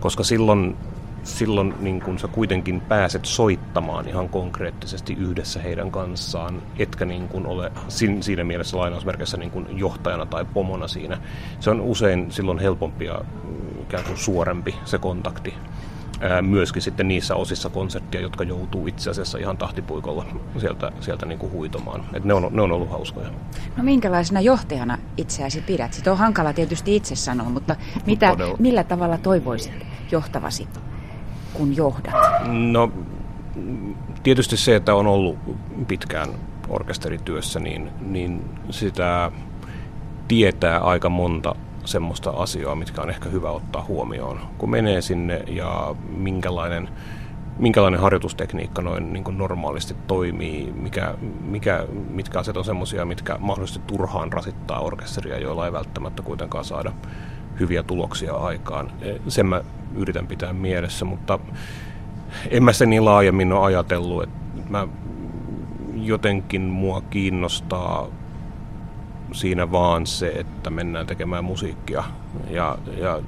koska 0.00 0.24
silloin 0.24 0.76
silloin 1.24 1.74
niin 1.80 2.00
kun 2.00 2.18
sä 2.18 2.28
kuitenkin 2.28 2.80
pääset 2.80 3.24
soittamaan 3.24 4.08
ihan 4.08 4.28
konkreettisesti 4.28 5.12
yhdessä 5.12 5.60
heidän 5.60 5.90
kanssaan, 5.90 6.62
etkä 6.78 7.04
niin 7.04 7.28
kun 7.28 7.46
ole 7.46 7.72
siinä 8.20 8.44
mielessä 8.44 8.78
lainausmerkeissä 8.78 9.36
niin 9.36 9.50
kun 9.50 9.66
johtajana 9.78 10.26
tai 10.26 10.44
pomona 10.54 10.88
siinä. 10.88 11.18
Se 11.60 11.70
on 11.70 11.80
usein 11.80 12.32
silloin 12.32 12.58
helpompi 12.58 13.04
ja 13.04 13.20
mm, 13.44 13.82
ikään 13.82 14.04
kuin 14.04 14.18
suorempi 14.18 14.74
se 14.84 14.98
kontakti 14.98 15.54
myöskin 16.42 16.82
sitten 16.82 17.08
niissä 17.08 17.34
osissa 17.34 17.70
konserttia, 17.70 18.20
jotka 18.20 18.44
joutuu 18.44 18.86
itse 18.86 19.10
asiassa 19.10 19.38
ihan 19.38 19.56
tahtipuikolla 19.56 20.26
sieltä, 20.58 20.92
sieltä 21.00 21.26
niin 21.26 21.38
kuin 21.38 21.52
huitomaan. 21.52 22.04
Et 22.12 22.24
ne, 22.24 22.34
on, 22.34 22.48
ne 22.50 22.62
on 22.62 22.72
ollut 22.72 22.90
hauskoja. 22.90 23.30
No 23.76 23.84
minkälaisena 23.84 24.40
johtajana 24.40 24.98
itseäsi 25.16 25.60
pidät? 25.60 25.92
Sitä 25.92 26.12
on 26.12 26.18
hankala 26.18 26.52
tietysti 26.52 26.96
itse 26.96 27.16
sanoa, 27.16 27.48
mutta 27.48 27.76
mitä, 28.06 28.36
millä 28.58 28.84
tavalla 28.84 29.18
toivoisit 29.18 29.86
johtavasi 30.10 30.68
kun 31.54 31.76
johdat? 31.76 32.14
No 32.46 32.92
tietysti 34.22 34.56
se, 34.56 34.76
että 34.76 34.94
on 34.94 35.06
ollut 35.06 35.38
pitkään 35.88 36.28
orkesterityössä, 36.68 37.60
niin, 37.60 37.90
niin 38.00 38.44
sitä 38.70 39.30
tietää 40.28 40.78
aika 40.78 41.08
monta 41.08 41.54
semmoista 41.84 42.30
asiaa, 42.30 42.74
mitkä 42.74 43.02
on 43.02 43.10
ehkä 43.10 43.28
hyvä 43.28 43.50
ottaa 43.50 43.84
huomioon, 43.88 44.40
kun 44.58 44.70
menee 44.70 45.00
sinne 45.00 45.44
ja 45.46 45.94
minkälainen, 46.08 46.88
minkälainen 47.58 48.00
harjoitustekniikka 48.00 48.82
noin 48.82 49.12
niin 49.12 49.24
kuin 49.24 49.38
normaalisti 49.38 49.96
toimii, 50.06 50.72
mikä, 50.72 51.14
mikä, 51.40 51.86
mitkä 52.10 52.38
asiat 52.38 52.56
on 52.56 52.64
semmoisia, 52.64 53.04
mitkä 53.04 53.36
mahdollisesti 53.38 53.80
turhaan 53.86 54.32
rasittaa 54.32 54.80
orkesteria, 54.80 55.38
joilla 55.38 55.66
ei 55.66 55.72
välttämättä 55.72 56.22
kuitenkaan 56.22 56.64
saada 56.64 56.92
hyviä 57.60 57.82
tuloksia 57.82 58.34
aikaan. 58.34 58.90
E, 59.02 59.14
sen 59.28 59.46
mä 59.46 59.62
yritän 59.94 60.26
pitää 60.26 60.52
mielessä, 60.52 61.04
mutta 61.04 61.38
en 62.50 62.64
mä 62.64 62.72
sitä 62.72 62.86
niin 62.86 63.04
laajemmin 63.04 63.52
ole 63.52 63.64
ajatellut, 63.64 64.22
että 64.22 64.38
mä 64.68 64.88
jotenkin 65.94 66.62
mua 66.62 67.00
kiinnostaa 67.00 68.08
siinä 69.32 69.72
vaan 69.72 70.06
se, 70.06 70.28
että 70.28 70.70
mennään 70.70 71.06
tekemään 71.06 71.44
musiikkia. 71.44 72.04
Ja, 72.50 72.78
ja 72.96 73.22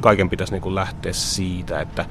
kaiken 0.00 0.30
pitäisi 0.30 0.52
niin 0.52 0.62
kuin 0.62 0.74
lähteä 0.74 1.12
siitä, 1.12 1.80
että 1.80 2.04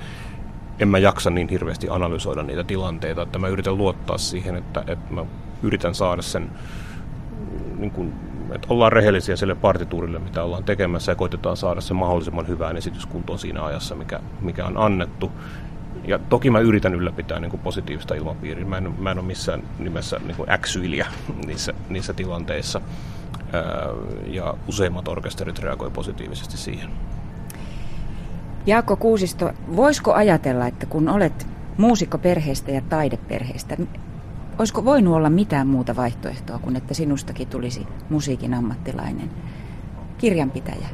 en 0.79 0.87
mä 0.87 0.97
jaksa 0.97 1.29
niin 1.29 1.49
hirveästi 1.49 1.87
analysoida 1.89 2.43
niitä 2.43 2.63
tilanteita, 2.63 3.21
että 3.21 3.39
mä 3.39 3.47
yritän 3.47 3.77
luottaa 3.77 4.17
siihen, 4.17 4.55
että, 4.55 4.83
että 4.87 5.13
mä 5.13 5.25
yritän 5.63 5.95
saada 5.95 6.21
sen 6.21 6.51
niin 7.77 7.91
kuin 7.91 8.13
että 8.55 8.67
ollaan 8.69 8.91
rehellisiä 8.91 9.35
sille 9.35 9.55
partituurille, 9.55 10.19
mitä 10.19 10.43
ollaan 10.43 10.63
tekemässä 10.63 11.11
ja 11.11 11.15
koitetaan 11.15 11.57
saada 11.57 11.81
se 11.81 11.93
mahdollisimman 11.93 12.47
hyvään 12.47 12.77
esityskuntoon 12.77 13.39
siinä 13.39 13.65
ajassa, 13.65 13.95
mikä, 13.95 14.19
mikä 14.41 14.65
on 14.65 14.77
annettu. 14.77 15.31
Ja 16.07 16.19
toki 16.19 16.49
mä 16.49 16.59
yritän 16.59 16.95
ylläpitää 16.95 17.39
niin 17.39 17.51
kuin 17.51 17.61
positiivista 17.61 18.15
ilmapiiriä. 18.15 18.65
Mä 18.65 18.77
en, 18.77 18.95
mä 18.99 19.11
en 19.11 19.19
ole 19.19 19.27
missään 19.27 19.63
nimessä 19.79 20.19
niin 20.25 20.35
kuin 20.35 20.51
äksyilijä 20.51 21.07
niissä, 21.47 21.73
niissä 21.89 22.13
tilanteissa. 22.13 22.81
Ja 24.27 24.53
useimmat 24.67 25.07
orkesterit 25.07 25.59
reagoivat 25.59 25.93
positiivisesti 25.93 26.57
siihen. 26.57 26.89
Jaakko 28.65 28.95
Kuusisto, 28.95 29.51
voisiko 29.75 30.13
ajatella, 30.13 30.67
että 30.67 30.85
kun 30.85 31.09
olet 31.09 31.47
muusikko 31.77 32.17
perheestä 32.17 32.71
ja 32.71 32.81
taideperheestä, 32.89 33.77
Olisiko 34.59 34.85
voinut 34.85 35.15
olla 35.15 35.29
mitään 35.29 35.67
muuta 35.67 35.95
vaihtoehtoa 35.95 36.59
kuin 36.59 36.75
että 36.75 36.93
sinustakin 36.93 37.47
tulisi 37.47 37.87
musiikin 38.09 38.53
ammattilainen? 38.53 39.29
Kirjanpitäjä. 40.17 40.87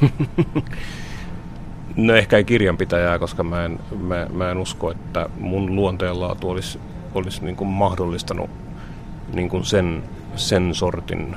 no 1.96 2.14
ehkä 2.14 2.36
ei 2.36 2.44
kirjanpitäjää, 2.44 3.18
koska 3.18 3.42
mä 3.42 3.64
en, 3.64 3.78
mä, 3.98 4.26
mä 4.32 4.50
en 4.50 4.58
usko, 4.58 4.90
että 4.90 5.28
mun 5.40 5.76
luonteenlaatu 5.76 6.50
olisi, 6.50 6.80
olisi 7.14 7.44
niin 7.44 7.56
kuin 7.56 7.68
mahdollistanut 7.68 8.50
niin 9.32 9.48
kuin 9.48 9.64
sen, 9.64 10.02
sen 10.36 10.74
sortin, 10.74 11.36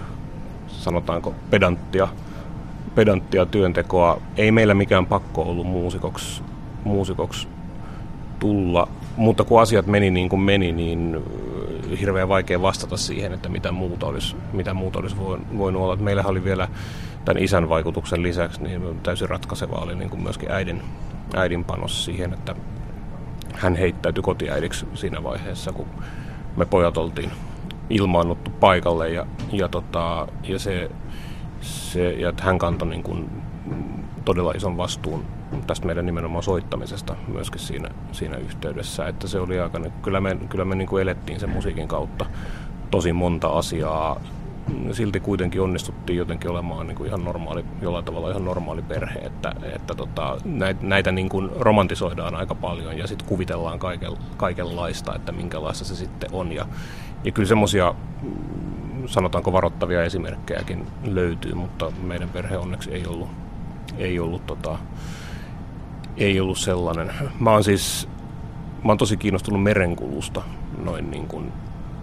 sanotaanko, 0.67 1.35
pedanttia, 1.49 2.07
pedanttia 2.95 3.45
työntekoa. 3.45 4.21
Ei 4.37 4.51
meillä 4.51 4.73
mikään 4.73 5.05
pakko 5.05 5.41
ollut 5.41 5.67
muusikoksi, 5.67 6.41
muusikoksi 6.83 7.47
tulla 8.39 8.87
mutta 9.17 9.43
kun 9.43 9.61
asiat 9.61 9.85
meni 9.87 10.11
niin 10.11 10.29
kuin 10.29 10.39
meni, 10.39 10.71
niin 10.71 11.15
äh, 11.15 11.99
hirveän 11.99 12.29
vaikea 12.29 12.61
vastata 12.61 12.97
siihen, 12.97 13.33
että 13.33 13.49
mitä 13.49 13.71
muuta 13.71 14.05
olisi, 14.05 14.35
mitä 14.53 14.73
muuta 14.73 14.99
olisi 14.99 15.17
voinut 15.57 15.81
olla. 15.81 15.95
Meillähän 15.95 16.31
oli 16.31 16.43
vielä 16.43 16.67
tämän 17.25 17.43
isän 17.43 17.69
vaikutuksen 17.69 18.23
lisäksi 18.23 18.63
niin 18.63 18.99
täysin 19.03 19.29
ratkaiseva 19.29 19.75
oli 19.75 19.95
niin 19.95 20.09
kuin 20.09 20.23
myöskin 20.23 20.51
äidin, 20.51 20.81
äidin 21.35 21.63
panos 21.63 22.05
siihen, 22.05 22.33
että 22.33 22.55
hän 23.53 23.75
heittäytyi 23.75 24.23
kotiäidiksi 24.23 24.85
siinä 24.93 25.23
vaiheessa, 25.23 25.71
kun 25.71 25.87
me 26.57 26.65
pojat 26.65 26.97
oltiin 26.97 27.31
ilmaannuttu 27.89 28.51
paikalle 28.51 29.09
ja, 29.09 29.25
ja, 29.51 29.67
tota, 29.67 30.27
ja, 30.43 30.59
se, 30.59 30.91
se, 31.61 32.11
ja 32.11 32.33
hän 32.39 32.57
kantoi 32.57 32.87
niin 32.87 33.03
kuin 33.03 33.29
todella 34.27 34.53
ison 34.55 34.77
vastuun 34.77 35.25
tästä 35.67 35.85
meidän 35.85 36.05
nimenomaan 36.05 36.43
soittamisesta 36.43 37.15
myöskin 37.27 37.61
siinä, 37.61 37.89
siinä 38.11 38.37
yhteydessä. 38.37 39.07
Että 39.07 39.27
se 39.27 39.39
oli 39.39 39.59
aika, 39.59 39.79
kyllä 40.01 40.21
me, 40.21 40.37
kyllä 40.49 40.65
me 40.65 40.75
niin 40.75 40.87
kuin 40.87 41.01
elettiin 41.01 41.39
sen 41.39 41.49
musiikin 41.49 41.87
kautta 41.87 42.25
tosi 42.91 43.13
monta 43.13 43.47
asiaa. 43.47 44.21
Silti 44.91 45.19
kuitenkin 45.19 45.61
onnistuttiin 45.61 46.17
jotenkin 46.17 46.51
olemaan 46.51 46.87
niin 46.87 46.95
kuin 46.95 47.07
ihan 47.07 47.23
normaali, 47.23 47.65
jollain 47.81 48.05
tavalla 48.05 48.29
ihan 48.29 48.45
normaali 48.45 48.81
perhe, 48.81 49.19
että, 49.19 49.53
että 49.75 49.95
tota, 49.95 50.37
näitä, 50.81 51.11
niin 51.11 51.29
kuin 51.29 51.49
romantisoidaan 51.59 52.35
aika 52.35 52.55
paljon 52.55 52.97
ja 52.97 53.07
sitten 53.07 53.27
kuvitellaan 53.27 53.79
kaiken, 53.79 54.11
kaikenlaista, 54.37 55.15
että 55.15 55.31
minkälaista 55.31 55.85
se 55.85 55.95
sitten 55.95 56.29
on. 56.33 56.51
Ja, 56.51 56.65
ja 57.23 57.31
kyllä 57.31 57.47
semmoisia 57.47 57.95
sanotaanko 59.05 59.53
varoittavia 59.53 60.03
esimerkkejäkin 60.03 60.87
löytyy, 61.03 61.53
mutta 61.53 61.91
meidän 62.01 62.29
perhe 62.29 62.57
onneksi 62.57 62.91
ei 62.91 63.07
ollut, 63.07 63.46
ei 63.97 64.19
ollut, 64.19 64.45
tota, 64.45 64.77
ei 66.17 66.39
ollut 66.39 66.57
sellainen. 66.57 67.13
Mä 67.39 67.51
oon 67.51 67.63
siis 67.63 68.09
mä 68.83 68.91
oon 68.91 68.97
tosi 68.97 69.17
kiinnostunut 69.17 69.63
merenkulusta 69.63 70.41
noin 70.83 71.11
niin 71.11 71.27
kuin 71.27 71.51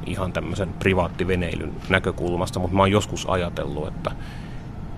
ihan 0.07 0.33
tämmöisen 0.33 0.69
privaattiveneilyn 0.69 1.73
näkökulmasta, 1.89 2.59
mutta 2.59 2.77
mä 2.77 2.83
oon 2.83 2.91
joskus 2.91 3.27
ajatellut, 3.29 3.89
että 3.89 4.11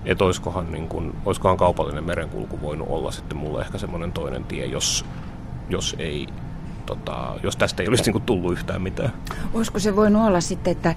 että 0.05 0.25
olisikohan, 0.25 0.71
niin 0.71 0.87
kuin, 0.87 1.13
olisikohan 1.25 1.57
kaupallinen 1.57 2.03
merenkulku 2.03 2.61
voinut 2.61 2.87
olla 2.89 3.11
sitten 3.11 3.37
mulle 3.37 3.61
ehkä 3.61 3.77
semmoinen 3.77 4.11
toinen 4.11 4.43
tie, 4.43 4.65
jos, 4.65 5.05
jos 5.69 5.95
ei 5.99 6.27
tota, 6.85 7.35
jos 7.43 7.55
tästä 7.55 7.83
ei 7.83 7.89
olisi 7.89 8.03
niin 8.03 8.11
kuin 8.11 8.23
tullut 8.23 8.51
yhtään 8.51 8.81
mitään. 8.81 9.13
Olisiko 9.53 9.79
se 9.79 9.95
voinut 9.95 10.27
olla 10.27 10.41
sitten, 10.41 10.71
että 10.71 10.95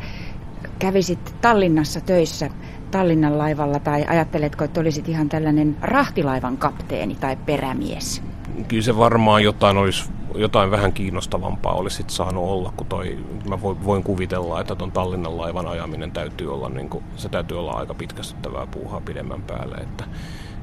kävisit 0.79 1.35
Tallinnassa 1.41 2.01
töissä 2.01 2.51
Tallinnan 2.91 3.39
laivalla 3.39 3.79
tai 3.79 4.05
ajatteletko, 4.09 4.65
että 4.65 4.81
olisit 4.81 5.09
ihan 5.09 5.29
tällainen 5.29 5.77
rahtilaivan 5.81 6.57
kapteeni 6.57 7.15
tai 7.15 7.37
perämies? 7.37 8.23
Kyllä 8.69 8.83
se 8.83 8.97
varmaan 8.97 9.43
jotain 9.43 9.77
olisi 9.77 10.11
jotain 10.35 10.71
vähän 10.71 10.93
kiinnostavampaa 10.93 11.75
olisi 11.75 11.97
sit 11.97 12.11
saanut 12.11 12.45
olla, 12.45 12.73
kun 12.77 12.87
toi, 12.87 13.19
mä 13.49 13.61
voin 13.63 14.03
kuvitella, 14.03 14.61
että 14.61 14.75
tuon 14.75 14.93
Tallinnan 14.93 15.39
laivan 15.39 15.67
ajaminen 15.67 16.13
täytyy 16.13 16.55
olla, 16.55 16.69
niin 16.69 16.89
kuin, 16.91 17.05
se 17.17 17.29
täytyy 17.29 17.59
olla 17.59 17.73
aika 17.73 17.95
pitkästyttävää 17.95 18.67
puuhaa 18.67 19.01
pidemmän 19.01 19.43
päälle, 19.43 19.77
että, 19.77 20.05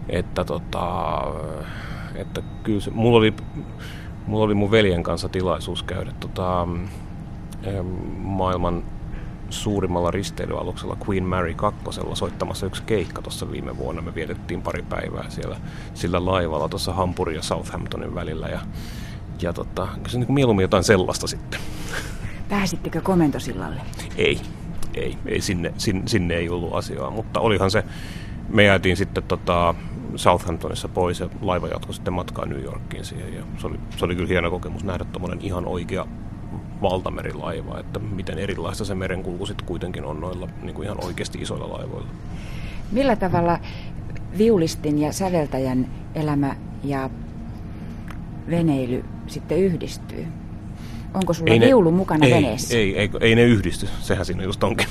että, 0.09 0.45
tota, 0.45 1.21
että 2.15 2.41
kyllä 2.63 2.79
se, 2.79 2.91
mulla 2.91 3.17
oli, 3.17 3.33
mulla 4.27 4.43
oli 4.43 4.53
mun 4.53 4.71
veljen 4.71 5.03
kanssa 5.03 5.29
tilaisuus 5.29 5.83
käydä 5.83 6.11
tota, 6.19 6.67
maailman 8.17 8.83
suurimmalla 9.49 10.11
risteilyaluksella 10.11 10.97
Queen 11.09 11.23
Mary 11.23 11.53
2 11.53 11.79
soittamassa 12.13 12.65
yksi 12.65 12.83
keikka 12.83 13.21
tuossa 13.21 13.51
viime 13.51 13.77
vuonna. 13.77 14.01
Me 14.01 14.15
vietettiin 14.15 14.61
pari 14.61 14.81
päivää 14.89 15.29
siellä 15.29 15.57
sillä 15.93 16.25
laivalla 16.25 16.69
tuossa 16.69 16.93
Hampurin 16.93 17.35
ja 17.35 17.41
Southamptonin 17.41 18.15
välillä 18.15 18.47
ja, 18.47 18.59
ja 19.41 19.53
tota, 19.53 19.87
se 20.07 20.19
niin 20.19 20.33
mieluummin 20.33 20.63
jotain 20.63 20.83
sellaista 20.83 21.27
sitten. 21.27 21.59
Pääsittekö 22.49 23.01
komentosillalle? 23.01 23.81
Ei, 24.17 24.41
ei, 24.93 25.17
ei 25.25 25.41
sinne, 25.41 25.73
sinne, 25.77 26.03
sinne 26.05 26.35
ei 26.35 26.49
ollut 26.49 26.73
asiaa, 26.73 27.09
mutta 27.09 27.39
olihan 27.39 27.71
se, 27.71 27.83
me 28.49 28.63
jäätiin 28.63 28.97
sitten 28.97 29.23
tota, 29.23 29.75
Southamptonissa 30.15 30.87
pois 30.87 31.19
ja 31.19 31.29
laiva 31.41 31.67
jatkoi 31.67 31.93
sitten 31.93 32.13
matkaa 32.13 32.45
New 32.45 32.63
Yorkiin 32.63 33.05
siihen 33.05 33.33
ja 33.33 33.43
se 33.57 33.67
oli, 33.67 33.79
se 33.97 34.05
oli 34.05 34.15
kyllä 34.15 34.27
hieno 34.27 34.51
kokemus 34.51 34.83
nähdä 34.83 35.05
tuommoinen 35.05 35.41
ihan 35.41 35.65
oikea 35.65 36.07
valtamerilaiva, 36.81 37.79
että 37.79 37.99
miten 37.99 38.39
erilaista 38.39 38.85
se 38.85 38.95
merenkulku 38.95 39.45
sitten 39.45 39.67
kuitenkin 39.67 40.05
on 40.05 40.19
noilla 40.19 40.49
niin 40.61 40.73
kuin 40.73 40.85
ihan 40.85 41.05
oikeasti 41.05 41.41
isoilla 41.41 41.77
laivoilla. 41.77 42.09
Millä 42.91 43.15
tavalla 43.15 43.59
viulistin 44.37 44.99
ja 44.99 45.11
säveltäjän 45.11 45.87
elämä 46.15 46.55
ja 46.83 47.09
veneily 48.49 49.05
sitten 49.27 49.57
yhdistyy? 49.57 50.27
Onko 51.13 51.33
sulla 51.33 51.53
ei 51.53 51.59
viulu 51.59 51.91
ne, 51.91 51.97
mukana 51.97 52.25
ei, 52.25 52.33
veneessä? 52.33 52.77
Ei, 52.77 52.97
ei, 52.97 53.09
ei 53.19 53.35
ne 53.35 53.43
yhdisty, 53.43 53.87
sehän 53.99 54.25
siinä 54.25 54.43
just 54.43 54.63
onkin. 54.63 54.87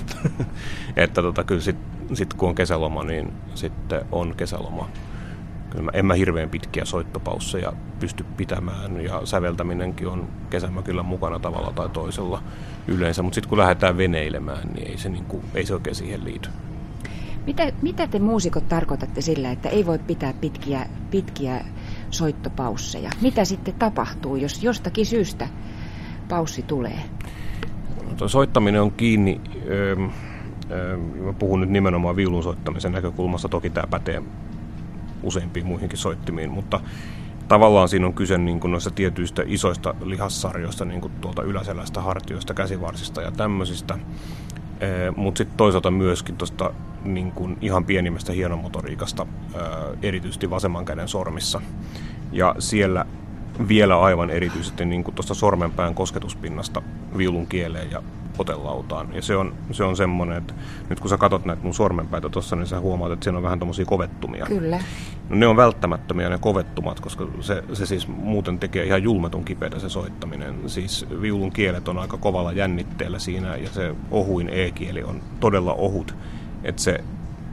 että 0.97 1.23
tota, 1.23 1.45
kyllä 1.45 1.61
sitten 1.61 2.17
sit 2.17 2.35
kun 2.35 2.49
on 2.49 2.55
kesäloma, 2.55 3.05
niin 3.05 3.33
sitten 3.55 4.01
on 4.13 4.35
kesäloma 4.37 4.89
kyllä 5.71 5.85
mä, 5.85 5.91
en 5.95 6.07
mä 6.07 6.15
hirveän 6.15 6.51
pitkiä 6.51 6.85
soittopausseja 6.85 7.73
pysty 8.01 8.25
pitämään 8.37 9.01
ja 9.01 9.21
säveltäminenkin 9.25 10.09
on 10.09 10.29
kesämökillä 10.51 11.03
mukana 11.03 11.39
tavalla 11.39 11.73
tai 11.75 11.89
toisella 11.89 12.43
yleensä, 12.89 13.23
mutta 13.23 13.35
sitten 13.35 13.49
kun 13.49 13.59
lähdetään 13.59 13.97
veneilemään, 13.97 14.69
niin 14.75 14.89
ei 14.89 14.99
se, 14.99 15.09
niin 15.09 15.25
kuin, 15.25 15.43
ei 15.55 15.67
se 15.67 15.75
oikein 15.75 15.97
siihen 15.97 16.25
liity. 16.25 16.49
Mitä, 17.47 17.73
mitä 17.83 18.07
te 18.07 18.19
muusikot 18.19 18.69
tarkoitatte 18.69 19.21
sillä, 19.21 19.51
että 19.51 19.69
ei 19.69 19.87
voi 19.87 19.99
pitää 19.99 20.35
pitkiä, 20.41 20.87
pitkiä 21.11 21.65
soittopausseja? 22.11 23.11
Mitä 23.21 23.45
sitten 23.45 23.75
tapahtuu, 23.75 24.37
jos 24.37 24.63
jostakin 24.63 25.07
syystä 25.07 25.49
paussi 26.29 26.63
tulee? 26.63 26.99
No, 28.21 28.29
soittaminen 28.29 28.83
on 28.83 28.93
kiinni, 28.93 29.41
öö, 29.67 29.97
öö, 30.71 30.97
mä 30.97 31.33
puhun 31.33 31.61
nyt 31.61 31.71
nimenomaan 31.71 32.17
viulun 32.17 32.43
soittamisen 32.43 32.93
näkökulmasta, 32.93 33.49
toki 33.49 33.71
tämä 33.71 33.87
pätee 33.87 34.23
useimpiin 35.27 35.67
muihinkin 35.67 35.99
soittimiin, 35.99 36.51
mutta 36.51 36.81
tavallaan 37.49 37.89
siinä 37.89 38.07
on 38.07 38.15
kyse 38.15 38.39
niin 38.39 38.61
kuin 38.61 38.71
noista 38.71 38.91
tietyistä 38.91 39.43
isoista 39.47 39.95
lihassarjoista, 40.05 40.85
niin 40.85 41.01
kuin 41.01 41.13
tuolta 41.21 41.43
yläselästä, 41.43 42.01
hartioista, 42.01 42.55
käsivarsista 42.55 43.23
ja 43.23 43.31
tämmöisistä. 43.31 43.99
Mutta 45.17 45.39
sitten 45.39 45.57
toisaalta 45.57 45.91
myöskin 45.91 46.37
tuosta 46.37 46.73
niin 47.05 47.33
kuin 47.33 47.59
ihan 47.61 47.85
pienimmästä 47.85 48.33
hienomotoriikasta, 48.33 49.27
erityisesti 50.03 50.51
vasemman 50.51 50.85
käden 50.85 51.09
sormissa. 51.09 51.61
Ja 52.33 52.55
siellä 52.59 53.07
vielä 53.69 54.01
aivan 54.01 54.31
erityisesti 54.31 54.85
niin 54.85 55.05
tuosta 55.05 55.35
sormenpään 55.35 55.95
kosketuspinnasta 55.95 56.83
viulun 57.17 57.47
kieleen 57.47 57.91
ja 57.91 58.03
potelautaan. 58.37 59.15
Ja 59.15 59.23
se 59.23 59.37
on, 59.37 59.55
se 59.71 59.85
on 59.85 59.97
semmoinen, 59.97 60.37
että 60.37 60.55
nyt 60.91 61.01
kun 61.01 61.11
sä 61.11 61.17
katsot 61.17 61.45
näitä 61.45 61.63
mun 61.63 61.75
sormenpäitä 61.75 62.29
tuossa, 62.29 62.57
niin 62.57 62.67
sä 62.67 62.81
huomaat, 62.81 63.13
että 63.13 63.25
siinä 63.25 63.37
on 63.37 63.43
vähän 63.43 63.59
tommosia 63.59 63.85
kovettumia. 63.85 64.47
Kyllä. 64.47 64.79
No, 65.29 65.37
ne 65.37 65.47
on 65.47 65.57
välttämättömiä 65.57 66.29
ne 66.29 66.39
kovettumat, 66.39 67.01
koska 67.01 67.27
se, 67.41 67.65
se 67.73 67.87
siis 67.87 68.09
muuten 68.09 68.59
tekee 68.59 68.85
ihan 68.85 69.03
julmetun 69.03 69.45
kipeätä 69.45 69.79
se 69.79 69.89
soittaminen. 69.89 70.55
Siis 70.71 71.07
viulun 71.21 71.53
kielet 71.53 71.89
on 71.89 71.99
aika 71.99 72.17
kovalla 72.17 72.53
jännitteellä 72.53 73.19
siinä 73.19 73.57
ja 73.57 73.69
se 73.71 73.95
ohuin 74.11 74.49
e-kieli 74.49 75.03
on 75.03 75.21
todella 75.41 75.75
ohut. 75.75 76.15
Että 76.65 76.83
se, 76.83 77.05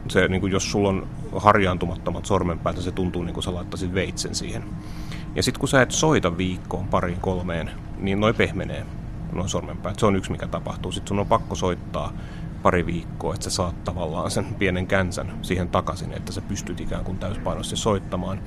se 0.07 0.27
niin 0.27 0.41
kuin 0.41 0.53
jos 0.53 0.71
sulla 0.71 0.89
on 0.89 1.07
harjaantumattomat 1.35 2.25
sormenpäät, 2.25 2.77
se 2.77 2.91
tuntuu 2.91 3.23
niin 3.23 3.33
kuin 3.33 3.43
sä 3.43 3.53
laittaisit 3.53 3.93
veitsen 3.93 4.35
siihen. 4.35 4.63
Ja 5.35 5.43
sitten 5.43 5.59
kun 5.59 5.69
sä 5.69 5.81
et 5.81 5.91
soita 5.91 6.37
viikkoon, 6.37 6.87
pariin, 6.87 7.19
kolmeen, 7.19 7.71
niin 7.99 8.19
noi 8.19 8.33
pehmenee 8.33 8.85
noin 9.33 9.49
sormenpäät. 9.49 9.99
Se 9.99 10.05
on 10.05 10.15
yksi, 10.15 10.31
mikä 10.31 10.47
tapahtuu. 10.47 10.91
Sitten 10.91 11.07
sun 11.07 11.19
on 11.19 11.27
pakko 11.27 11.55
soittaa 11.55 12.13
pari 12.63 12.85
viikkoa, 12.85 13.33
että 13.33 13.43
sä 13.43 13.49
saat 13.49 13.83
tavallaan 13.83 14.31
sen 14.31 14.45
pienen 14.45 14.87
känsän 14.87 15.33
siihen 15.41 15.69
takaisin, 15.69 16.13
että 16.13 16.31
sä 16.31 16.41
pystyt 16.41 16.79
ikään 16.79 17.03
kuin 17.05 17.17
täyspainoisesti 17.17 17.75
soittamaan. 17.75 18.39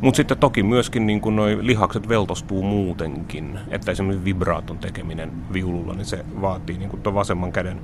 Mutta 0.00 0.16
sitten 0.16 0.38
toki 0.38 0.62
myöskin 0.62 1.06
niin 1.06 1.20
kun 1.20 1.36
noi 1.36 1.58
lihakset 1.60 2.08
veltostuu 2.08 2.62
muutenkin, 2.62 3.58
että 3.68 3.92
esimerkiksi 3.92 4.24
vibraaton 4.24 4.78
tekeminen 4.78 5.32
viululla, 5.52 5.94
niin 5.94 6.06
se 6.06 6.24
vaatii 6.40 6.78
niin 6.78 7.00
tuon 7.02 7.14
vasemman 7.14 7.52
käden 7.52 7.80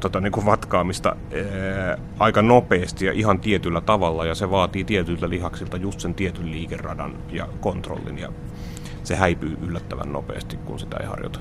tota, 0.00 0.20
niin 0.20 0.32
kuin 0.32 0.46
vatkaamista 0.46 1.08
ää, 1.08 1.98
aika 2.18 2.42
nopeasti 2.42 3.06
ja 3.06 3.12
ihan 3.12 3.40
tietyllä 3.40 3.80
tavalla, 3.80 4.26
ja 4.26 4.34
se 4.34 4.50
vaatii 4.50 4.84
tietyiltä 4.84 5.28
lihaksilta 5.28 5.76
just 5.76 6.00
sen 6.00 6.14
tietyn 6.14 6.50
liikeradan 6.50 7.14
ja 7.32 7.48
kontrollin, 7.60 8.18
ja 8.18 8.32
se 9.02 9.16
häipyy 9.16 9.58
yllättävän 9.62 10.12
nopeasti, 10.12 10.56
kun 10.56 10.78
sitä 10.78 10.96
ei 11.00 11.06
harjoita. 11.06 11.40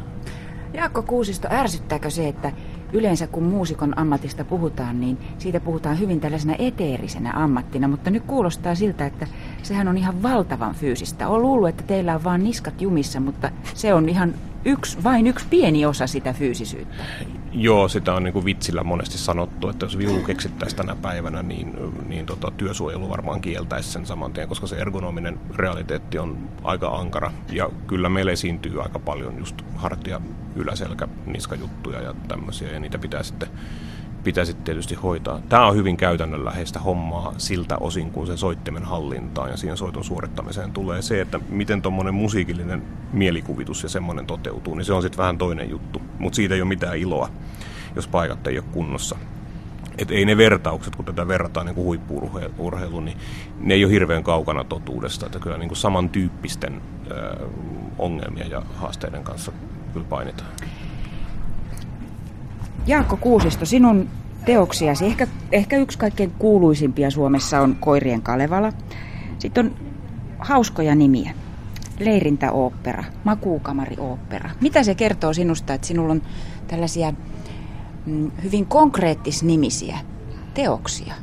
Jaakko 0.74 1.02
Kuusisto, 1.02 1.48
ärsyttääkö 1.52 2.10
se, 2.10 2.28
että 2.28 2.52
yleensä 2.94 3.28
kun 3.28 3.44
muusikon 3.44 4.00
ammatista 4.00 4.46
puhutaan, 4.46 5.00
niin 5.00 5.18
siitä 5.38 5.60
puhutaan 5.60 6.00
hyvin 6.00 6.20
tällaisena 6.20 6.56
eteerisenä 6.60 7.34
ammattina, 7.36 7.88
mutta 7.88 8.10
nyt 8.10 8.24
kuulostaa 8.24 8.76
siltä, 8.76 9.06
että 9.06 9.28
sehän 9.64 9.88
on 9.88 9.98
ihan 9.98 10.24
valtavan 10.24 10.76
fyysistä. 10.76 11.28
Olen 11.28 11.42
luullut, 11.42 11.70
että 11.70 11.84
teillä 11.84 12.16
on 12.16 12.24
vain 12.24 12.44
niskat 12.44 12.82
jumissa, 12.82 13.20
mutta 13.20 13.52
se 13.74 13.94
on 13.94 14.10
ihan 14.10 14.34
yksi, 14.68 15.04
vain 15.04 15.28
yksi 15.28 15.46
pieni 15.50 15.86
osa 15.86 16.08
sitä 16.08 16.34
fyysisyyttä. 16.34 17.04
Joo, 17.52 17.88
sitä 17.88 18.14
on 18.14 18.24
niin 18.24 18.34
kuin 18.34 18.46
vitsillä 18.46 18.84
monesti 18.84 19.18
sanottu, 19.18 19.70
että 19.70 19.86
jos 19.86 19.98
viulu 19.98 20.24
keksittäisiin 20.24 20.78
tänä 20.78 20.96
päivänä, 20.96 21.44
niin, 21.44 21.74
niin 22.08 22.26
tota, 22.26 22.52
työsuojelu 22.58 23.10
varmaan 23.10 23.42
kieltäisi 23.42 23.92
sen 23.92 24.06
saman 24.06 24.34
tien, 24.34 24.48
koska 24.48 24.68
se 24.68 24.76
ergonominen 24.76 25.40
realiteetti 25.56 26.20
on 26.20 26.50
aika 26.64 26.88
ankara. 26.88 27.32
Ja 27.52 27.70
kyllä 27.88 28.10
meillä 28.10 28.32
esiintyy 28.32 28.82
aika 28.84 29.00
paljon 29.00 29.38
just 29.38 29.62
hartia, 29.76 30.22
yläselkä, 30.56 31.08
niskajuttuja 31.26 32.02
ja 32.02 32.14
tämmöisiä, 32.28 32.72
ja 32.72 32.80
niitä 32.80 32.98
pitää 32.98 33.24
sitten 33.24 33.50
pitäisi 34.28 34.54
tietysti 34.54 34.96
hoitaa. 34.96 35.42
Tämä 35.50 35.68
on 35.68 35.76
hyvin 35.76 35.98
käytännönläheistä 35.98 36.80
hommaa 36.80 37.34
siltä 37.38 37.78
osin, 37.78 38.12
kun 38.12 38.28
se 38.28 38.38
soittimen 38.38 38.84
hallintaan 38.84 39.50
ja 39.50 39.58
siihen 39.58 39.78
soiton 39.78 40.04
suorittamiseen 40.04 40.72
tulee 40.72 41.02
se, 41.02 41.22
että 41.22 41.40
miten 41.50 41.82
tuommoinen 41.82 42.14
musiikillinen 42.14 42.82
mielikuvitus 43.14 43.84
ja 43.84 43.90
semmoinen 43.90 44.26
toteutuu, 44.26 44.76
niin 44.76 44.86
se 44.86 44.94
on 44.94 45.02
sitten 45.02 45.18
vähän 45.18 45.38
toinen 45.38 45.70
juttu. 45.70 46.02
Mutta 46.20 46.36
siitä 46.36 46.56
ei 46.56 46.62
ole 46.62 46.68
mitään 46.68 46.98
iloa, 46.98 47.30
jos 47.96 48.08
paikat 48.08 48.48
ei 48.48 48.58
ole 48.58 48.66
kunnossa. 48.72 49.16
Et 49.98 50.12
ei 50.12 50.26
ne 50.26 50.38
vertaukset, 50.38 50.96
kun 50.96 51.06
tätä 51.06 51.28
verrataan 51.28 51.66
niin 51.66 51.76
huippuurheiluun, 51.76 53.06
niin 53.06 53.18
ne 53.60 53.74
ei 53.74 53.86
ole 53.86 53.94
hirveän 53.94 54.24
kaukana 54.24 54.64
totuudesta. 54.64 55.26
Että 55.26 55.40
kyllä 55.40 55.58
niin 55.58 55.70
kuin 55.70 55.78
samantyyppisten 55.78 56.82
ö, 57.12 57.48
ongelmia 57.98 58.48
ja 58.48 58.62
haasteiden 58.76 59.24
kanssa 59.24 59.52
kyllä 59.94 60.06
painitaan. 60.10 60.50
Jaakko 62.88 63.18
Kuusisto, 63.18 63.66
sinun 63.66 64.10
teoksiasi, 64.46 65.06
ehkä, 65.06 65.28
ehkä 65.52 65.78
yksi 65.78 65.98
kaikkein 65.98 66.32
kuuluisimpia 66.40 67.12
Suomessa 67.12 67.60
on 67.62 67.76
Koirien 67.80 68.22
Kalevala. 68.22 68.74
Sitten 69.40 69.66
on 69.66 69.76
hauskoja 70.40 70.96
nimiä. 70.96 71.32
Leirintäooppera, 72.00 73.04
makuukamarioopera. 73.24 74.50
Mitä 74.62 74.84
se 74.84 74.96
kertoo 74.96 75.34
sinusta, 75.34 75.74
että 75.74 75.88
sinulla 75.88 76.12
on 76.12 76.22
tällaisia 76.68 77.14
mm, 78.06 78.32
hyvin 78.44 78.66
konkreettisnimisiä 78.66 79.98
teoksia? 80.54 81.14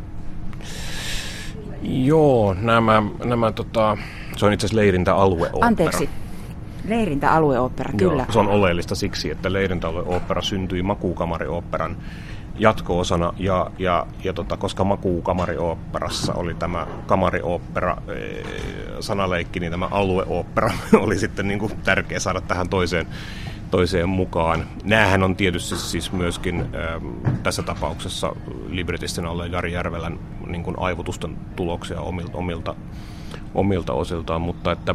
Joo, 1.83 2.54
nämä, 2.54 3.02
nämä 3.25 3.52
tota, 3.52 3.97
se 4.37 4.47
on 4.47 4.52
itse 4.52 4.66
asiassa 4.66 4.80
leirintäalueooppera. 4.80 5.66
Anteeksi, 5.66 6.09
Leirintäalueopera, 6.88 7.93
kyllä. 7.97 8.23
Joo, 8.23 8.33
se 8.33 8.38
on 8.38 8.49
oleellista 8.49 8.95
siksi, 8.95 9.31
että 9.31 9.53
leirintäalueopera 9.53 10.43
syntyi 10.43 10.83
makuukamarioopperan 10.83 11.97
jatko-osana, 12.59 13.33
ja, 13.38 13.71
ja, 13.79 14.07
ja 14.25 14.33
tota, 14.33 14.57
koska 14.57 14.85
makuukamarioopperassa 14.85 16.35
oli 16.35 16.55
tämä 16.55 16.87
kamarioopera 17.07 17.97
sanaleikki, 19.00 19.61
niin 19.61 19.71
tämä 19.71 19.88
alueopera 19.91 20.71
oli 21.05 21.19
sitten 21.19 21.49
niin 21.49 21.59
kuin 21.59 21.73
tärkeä 21.85 22.21
saada 22.21 22.41
tähän 22.41 22.69
toiseen, 22.69 23.07
toiseen 23.71 24.09
mukaan. 24.09 24.64
Nämähän 24.85 25.23
on 25.23 25.37
tietysti 25.37 25.76
siis 25.76 26.12
myöskin 26.12 26.61
äh, 26.61 27.03
tässä 27.43 27.62
tapauksessa 27.62 28.37
libretistin 28.69 29.26
alle 29.26 29.47
Jari 29.47 29.73
Järvelän 29.73 30.19
niin 30.47 30.62
kuin 30.62 30.79
aivotusten 30.79 31.37
tuloksia 31.57 32.00
omilta, 32.00 32.38
omilta, 32.38 32.75
omilta 33.55 33.93
osiltaan, 33.93 34.41
mutta 34.41 34.73
että 34.73 34.95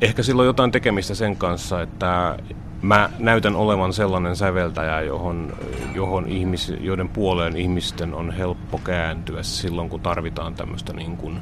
ehkä 0.00 0.22
sillä 0.22 0.40
on 0.40 0.46
jotain 0.46 0.70
tekemistä 0.70 1.14
sen 1.14 1.36
kanssa, 1.36 1.82
että 1.82 2.38
mä 2.82 3.10
näytän 3.18 3.56
olevan 3.56 3.92
sellainen 3.92 4.36
säveltäjä, 4.36 5.00
johon, 5.00 5.52
johon 5.94 6.26
ihmis, 6.26 6.72
joiden 6.80 7.08
puoleen 7.08 7.56
ihmisten 7.56 8.14
on 8.14 8.30
helppo 8.30 8.78
kääntyä 8.78 9.42
silloin, 9.42 9.88
kun 9.88 10.00
tarvitaan 10.00 10.54
tämmöistä 10.54 10.92
niin 10.92 11.16
kuin 11.16 11.40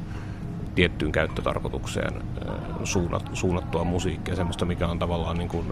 tiettyyn 0.75 1.11
käyttötarkoitukseen 1.11 2.13
suunnat, 2.83 3.29
suunnattua 3.33 3.83
musiikkia, 3.83 4.35
semmoista, 4.35 4.65
mikä 4.65 4.87
on 4.87 4.99
tavallaan 4.99 5.37
niin 5.37 5.49
kuin 5.49 5.65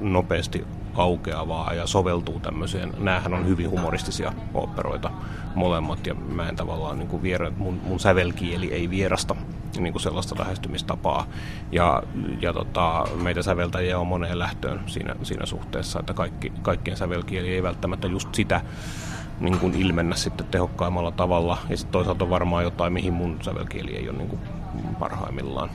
nopeasti 0.00 0.64
aukeavaa 0.94 1.74
ja 1.74 1.86
soveltuu 1.86 2.40
tämmöiseen. 2.40 2.92
Nämähän 2.98 3.34
on 3.34 3.46
hyvin 3.46 3.70
humoristisia 3.70 4.32
operoita 4.54 5.10
molemmat 5.54 6.06
ja 6.06 6.14
mä 6.14 6.48
en 6.48 6.56
tavallaan 6.56 6.98
niin 6.98 7.08
kuin 7.08 7.22
viera, 7.22 7.50
mun, 7.56 7.80
mun 7.84 8.00
sävelkieli 8.00 8.72
ei 8.72 8.90
vierasta 8.90 9.36
niin 9.78 9.92
kuin 9.92 10.02
sellaista 10.02 10.34
lähestymistapaa. 10.38 11.26
Ja, 11.72 12.02
ja 12.40 12.52
tota, 12.52 13.04
meitä 13.22 13.42
säveltäjiä 13.42 13.98
on 13.98 14.06
moneen 14.06 14.38
lähtöön 14.38 14.80
siinä, 14.86 15.16
siinä 15.22 15.46
suhteessa, 15.46 16.00
että 16.00 16.14
kaikki, 16.14 16.52
kaikkien 16.62 16.96
sävelkieli 16.96 17.54
ei 17.54 17.62
välttämättä 17.62 18.06
just 18.06 18.34
sitä 18.34 18.60
niin 19.40 19.58
kuin 19.58 19.74
ilmennä 19.74 20.16
sitten 20.16 20.46
tehokkaimmalla 20.46 21.10
tavalla. 21.10 21.58
Ja 21.68 21.76
sitten 21.76 21.92
toisaalta 21.92 22.24
on 22.24 22.30
varmaan 22.30 22.64
jotain, 22.64 22.92
mihin 22.92 23.12
mun 23.12 23.38
sävelkieli 23.42 23.96
ei 23.96 24.08
ole 24.08 24.18
niin 24.18 24.28
kuin 24.28 24.40
parhaimmillaan. 24.98 25.70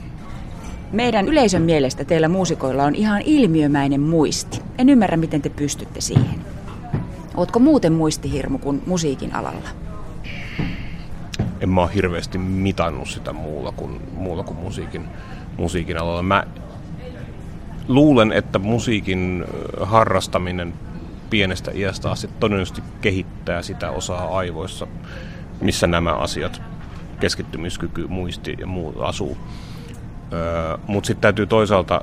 Meidän 0.92 1.28
yleisön 1.28 1.62
mielestä 1.62 2.04
teillä 2.04 2.28
muusikoilla 2.28 2.84
on 2.84 2.94
ihan 2.94 3.22
ilmiömäinen 3.24 4.00
muisti. 4.00 4.60
En 4.78 4.88
ymmärrä, 4.88 5.16
miten 5.16 5.42
te 5.42 5.48
pystytte 5.48 6.00
siihen. 6.00 6.40
Ootko 7.36 7.58
muuten 7.58 7.92
muistihirmu 7.92 8.58
kuin 8.58 8.82
musiikin 8.86 9.34
alalla? 9.34 9.68
En 11.60 11.68
mä 11.68 11.82
ole 11.82 11.94
hirveästi 11.94 12.38
mitannut 12.38 13.08
sitä 13.08 13.32
muulla 13.32 13.72
kuin, 13.72 14.00
muulla 14.12 14.42
kuin 14.42 14.58
musiikin, 14.58 15.04
musiikin 15.56 16.00
alalla. 16.00 16.22
Mä 16.22 16.44
luulen, 17.88 18.32
että 18.32 18.58
musiikin 18.58 19.44
harrastaminen 19.80 20.74
pienestä 21.30 21.70
iästä 21.74 22.10
asti 22.10 22.30
todennäköisesti 22.40 22.82
kehittää 23.00 23.62
sitä 23.62 23.90
osaa 23.90 24.38
aivoissa, 24.38 24.86
missä 25.60 25.86
nämä 25.86 26.12
asiat, 26.12 26.62
keskittymiskyky, 27.20 28.06
muisti 28.06 28.56
ja 28.58 28.66
muu 28.66 29.02
asuu. 29.02 29.36
Mutta 30.86 31.06
sitten 31.06 31.22
täytyy 31.22 31.46
toisaalta, 31.46 32.00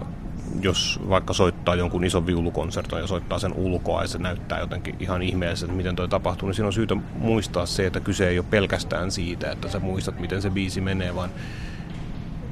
jos 0.61 0.99
vaikka 1.09 1.33
soittaa 1.33 1.75
jonkun 1.75 2.03
ison 2.03 2.25
viulukonserton 2.25 2.99
ja 2.99 3.07
soittaa 3.07 3.39
sen 3.39 3.53
ulkoa 3.53 4.01
ja 4.01 4.07
se 4.07 4.17
näyttää 4.17 4.59
jotenkin 4.59 4.95
ihan 4.99 5.21
ihmeelliseltä, 5.21 5.73
miten 5.73 5.95
toi 5.95 6.07
tapahtuu, 6.07 6.47
niin 6.49 6.55
siinä 6.55 6.67
on 6.67 6.73
syytä 6.73 6.95
muistaa 7.15 7.65
se, 7.65 7.85
että 7.85 7.99
kyse 7.99 8.29
ei 8.29 8.39
ole 8.39 8.45
pelkästään 8.49 9.11
siitä, 9.11 9.51
että 9.51 9.69
sä 9.69 9.79
muistat, 9.79 10.19
miten 10.19 10.41
se 10.41 10.49
biisi 10.49 10.81
menee, 10.81 11.15
vaan 11.15 11.29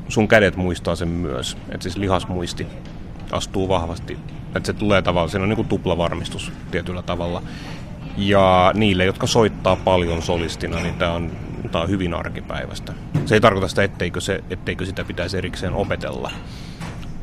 sun 0.07 0.27
kädet 0.27 0.55
muistaa 0.55 0.95
sen 0.95 1.07
myös. 1.07 1.57
Että 1.69 1.83
siis 1.83 1.97
lihasmuisti 1.97 2.67
astuu 3.31 3.69
vahvasti 3.69 4.17
että 4.55 4.67
se 4.67 4.73
tulee 4.73 5.01
tavallaan, 5.01 5.29
siinä 5.29 5.43
on 5.43 5.49
niin 5.49 5.65
tuplavarmistus 5.65 6.51
tietyllä 6.71 7.01
tavalla. 7.01 7.43
Ja 8.17 8.71
niille, 8.75 9.05
jotka 9.05 9.27
soittaa 9.27 9.75
paljon 9.75 10.21
solistina, 10.21 10.79
niin 10.79 10.95
tämä 10.95 11.11
on, 11.11 11.31
tämä 11.71 11.83
on 11.83 11.89
hyvin 11.89 12.13
arkipäivästä. 12.13 12.93
Se 13.25 13.35
ei 13.35 13.41
tarkoita 13.41 13.67
sitä, 13.67 13.83
etteikö, 13.83 14.21
se, 14.21 14.43
etteikö 14.49 14.85
sitä 14.85 15.03
pitäisi 15.03 15.37
erikseen 15.37 15.73
opetella. 15.73 16.31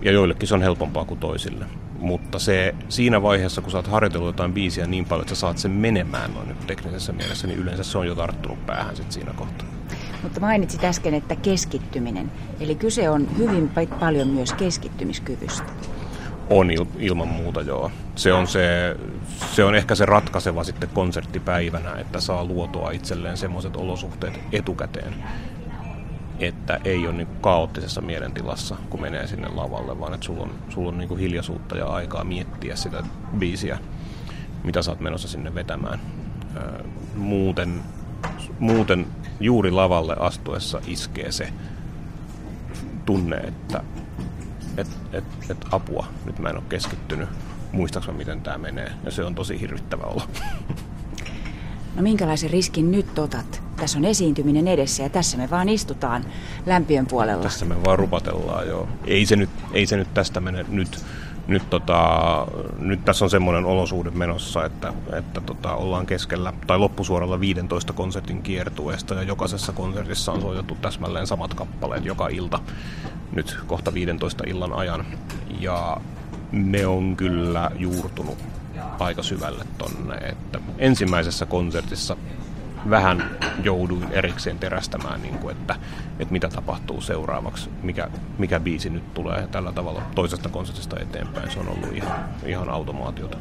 Ja 0.02 0.12
joillekin 0.12 0.48
se 0.48 0.54
on 0.54 0.62
helpompaa 0.62 1.04
kuin 1.04 1.20
toisille. 1.20 1.64
Mutta 1.98 2.38
se, 2.38 2.74
siinä 2.88 3.22
vaiheessa, 3.22 3.60
kun 3.60 3.70
sä 3.70 3.78
oot 3.78 3.86
harjoitellut 3.86 4.28
jotain 4.28 4.52
biisiä 4.52 4.86
niin 4.86 5.04
paljon, 5.04 5.22
että 5.22 5.34
sä 5.34 5.40
saat 5.40 5.58
sen 5.58 5.70
menemään 5.70 6.34
noin 6.34 6.48
nyt 6.48 6.66
teknisessä 6.66 7.12
mielessä, 7.12 7.46
niin 7.46 7.58
yleensä 7.58 7.82
se 7.82 7.98
on 7.98 8.06
jo 8.06 8.14
tarttunut 8.14 8.66
päähän 8.66 8.96
sit 8.96 9.12
siinä 9.12 9.32
kohtaa. 9.32 9.68
Mutta 10.22 10.40
mainitsit 10.40 10.84
äsken, 10.84 11.14
että 11.14 11.36
keskittyminen. 11.36 12.32
Eli 12.60 12.74
kyse 12.74 13.10
on 13.10 13.38
hyvin 13.38 13.70
paljon 14.00 14.28
myös 14.28 14.52
keskittymiskyvystä. 14.52 15.72
On 16.50 16.70
il, 16.70 16.84
ilman 16.98 17.28
muuta, 17.28 17.60
joo. 17.60 17.90
Se 18.14 18.32
on, 18.32 18.46
se, 18.46 18.96
se 19.52 19.64
on 19.64 19.74
ehkä 19.74 19.94
se 19.94 20.06
ratkaiseva 20.06 20.64
sitten 20.64 20.88
konserttipäivänä, 20.88 21.92
että 21.92 22.20
saa 22.20 22.44
luotua 22.44 22.90
itselleen 22.90 23.36
semmoiset 23.36 23.76
olosuhteet 23.76 24.40
etukäteen, 24.52 25.14
että 26.40 26.80
ei 26.84 27.06
ole 27.06 27.16
niin 27.16 27.28
kaoottisessa 27.40 28.00
mielentilassa, 28.00 28.76
kun 28.90 29.00
menee 29.00 29.26
sinne 29.26 29.48
lavalle, 29.48 30.00
vaan 30.00 30.14
että 30.14 30.26
sulla 30.26 30.42
on, 30.42 30.54
sulla 30.68 30.88
on 30.88 30.98
niin 30.98 31.18
hiljaisuutta 31.18 31.76
ja 31.76 31.86
aikaa 31.86 32.24
miettiä 32.24 32.76
sitä 32.76 33.02
biisiä, 33.38 33.78
mitä 34.64 34.82
sä 34.82 34.90
oot 34.90 35.00
menossa 35.00 35.28
sinne 35.28 35.54
vetämään. 35.54 36.00
Muuten, 37.14 37.82
muuten 38.58 39.06
juuri 39.40 39.70
lavalle 39.70 40.16
astuessa 40.20 40.80
iskee 40.86 41.32
se 41.32 41.52
tunne, 43.06 43.36
että 43.36 43.82
että 44.76 44.96
et, 45.12 45.24
et 45.50 45.64
apua, 45.72 46.06
nyt 46.24 46.38
mä 46.38 46.48
en 46.48 46.56
ole 46.56 46.64
keskittynyt, 46.68 47.28
muistaaks 47.72 48.08
miten 48.08 48.40
tämä 48.40 48.58
menee, 48.58 48.92
ja 49.04 49.10
se 49.10 49.24
on 49.24 49.34
tosi 49.34 49.60
hirvittävä 49.60 50.04
olla. 50.04 50.28
No 51.94 52.02
minkälaisen 52.02 52.50
riskin 52.50 52.90
nyt 52.90 53.18
otat? 53.18 53.65
Tässä 53.76 53.98
on 53.98 54.04
esiintyminen 54.04 54.68
edessä 54.68 55.02
ja 55.02 55.08
tässä 55.08 55.36
me 55.36 55.50
vaan 55.50 55.68
istutaan 55.68 56.24
lämpiön 56.66 57.06
puolella. 57.06 57.42
Tässä 57.42 57.64
me 57.64 57.84
vaan 57.84 57.98
rupatellaan, 57.98 58.68
joo. 58.68 58.88
Ei 59.04 59.26
se 59.26 59.36
nyt, 59.36 59.50
ei 59.72 59.86
se 59.86 59.96
nyt 59.96 60.14
tästä 60.14 60.40
mene 60.40 60.64
nyt. 60.68 61.04
Nyt, 61.46 61.70
tota, 61.70 62.46
nyt 62.78 63.04
tässä 63.04 63.24
on 63.24 63.30
semmoinen 63.30 63.64
olosuhde 63.64 64.10
menossa, 64.10 64.64
että, 64.64 64.92
että 65.12 65.40
tota, 65.40 65.74
ollaan 65.74 66.06
keskellä 66.06 66.52
tai 66.66 66.78
loppusuoralla 66.78 67.40
15 67.40 67.92
konsertin 67.92 68.42
kiertueesta 68.42 69.14
ja 69.14 69.22
jokaisessa 69.22 69.72
konsertissa 69.72 70.32
on 70.32 70.40
soitettu 70.40 70.76
täsmälleen 70.82 71.26
samat 71.26 71.54
kappaleet 71.54 72.04
joka 72.04 72.28
ilta 72.28 72.60
nyt 73.32 73.58
kohta 73.66 73.94
15 73.94 74.44
illan 74.46 74.72
ajan. 74.72 75.06
Ja 75.60 75.96
ne 76.52 76.86
on 76.86 77.16
kyllä 77.16 77.70
juurtunut 77.74 78.38
aika 78.98 79.22
syvälle 79.22 79.64
tonne, 79.78 80.14
että 80.16 80.60
ensimmäisessä 80.78 81.46
konsertissa 81.46 82.16
vähän 82.90 83.30
jouduin 83.62 84.12
erikseen 84.12 84.58
terästämään, 84.58 85.22
niin 85.22 85.38
kuin, 85.38 85.56
että, 85.56 85.76
että 86.18 86.32
mitä 86.32 86.48
tapahtuu 86.48 87.00
seuraavaksi, 87.00 87.70
mikä, 87.82 88.08
mikä 88.38 88.60
biisi 88.60 88.90
nyt 88.90 89.14
tulee 89.14 89.48
tällä 89.50 89.72
tavalla 89.72 90.02
toisesta 90.14 90.48
konsertista 90.48 91.00
eteenpäin. 91.00 91.50
Se 91.50 91.60
on 91.60 91.68
ollut 91.68 91.92
ihan, 91.92 92.24
ihan 92.46 92.68
automaatiota. 92.68 93.38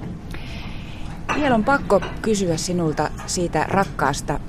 Vielä 1.36 1.56
on 1.56 1.64
pakko 1.64 2.02
kysyä 2.22 2.58
sinulta 2.58 3.10
siitä 3.26 3.66
rakkaasta 3.68 4.40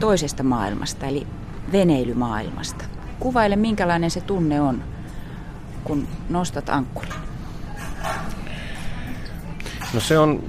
toisesta 0.00 0.42
maailmasta, 0.42 1.06
eli 1.06 1.26
veneilymaailmasta. 1.72 2.84
Kuvaile, 3.20 3.56
minkälainen 3.56 4.10
se 4.10 4.20
tunne 4.20 4.60
on, 4.60 4.82
kun 5.84 6.08
nostat 6.28 6.68
ankkurin. 6.68 7.12
No 9.94 10.00
se 10.00 10.18
on, 10.18 10.42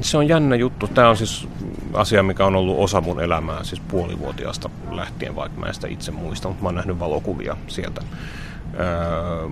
Se 0.00 0.18
on 0.18 0.28
jännä 0.28 0.56
juttu. 0.56 0.88
Tämä 0.88 1.08
on 1.08 1.16
siis 1.16 1.48
asia, 1.94 2.22
mikä 2.22 2.46
on 2.46 2.56
ollut 2.56 2.78
osa 2.78 3.00
mun 3.00 3.20
elämää, 3.20 3.64
siis 3.64 3.80
puolivuotiaasta 3.80 4.70
lähtien, 4.90 5.36
vaikka 5.36 5.60
mä 5.60 5.66
en 5.66 5.74
sitä 5.74 5.88
itse 5.88 6.10
muista, 6.10 6.48
mutta 6.48 6.62
mä 6.62 6.68
oon 6.68 6.74
nähnyt 6.74 6.98
valokuvia 6.98 7.56
sieltä. 7.68 8.00
Öö, 8.80 9.48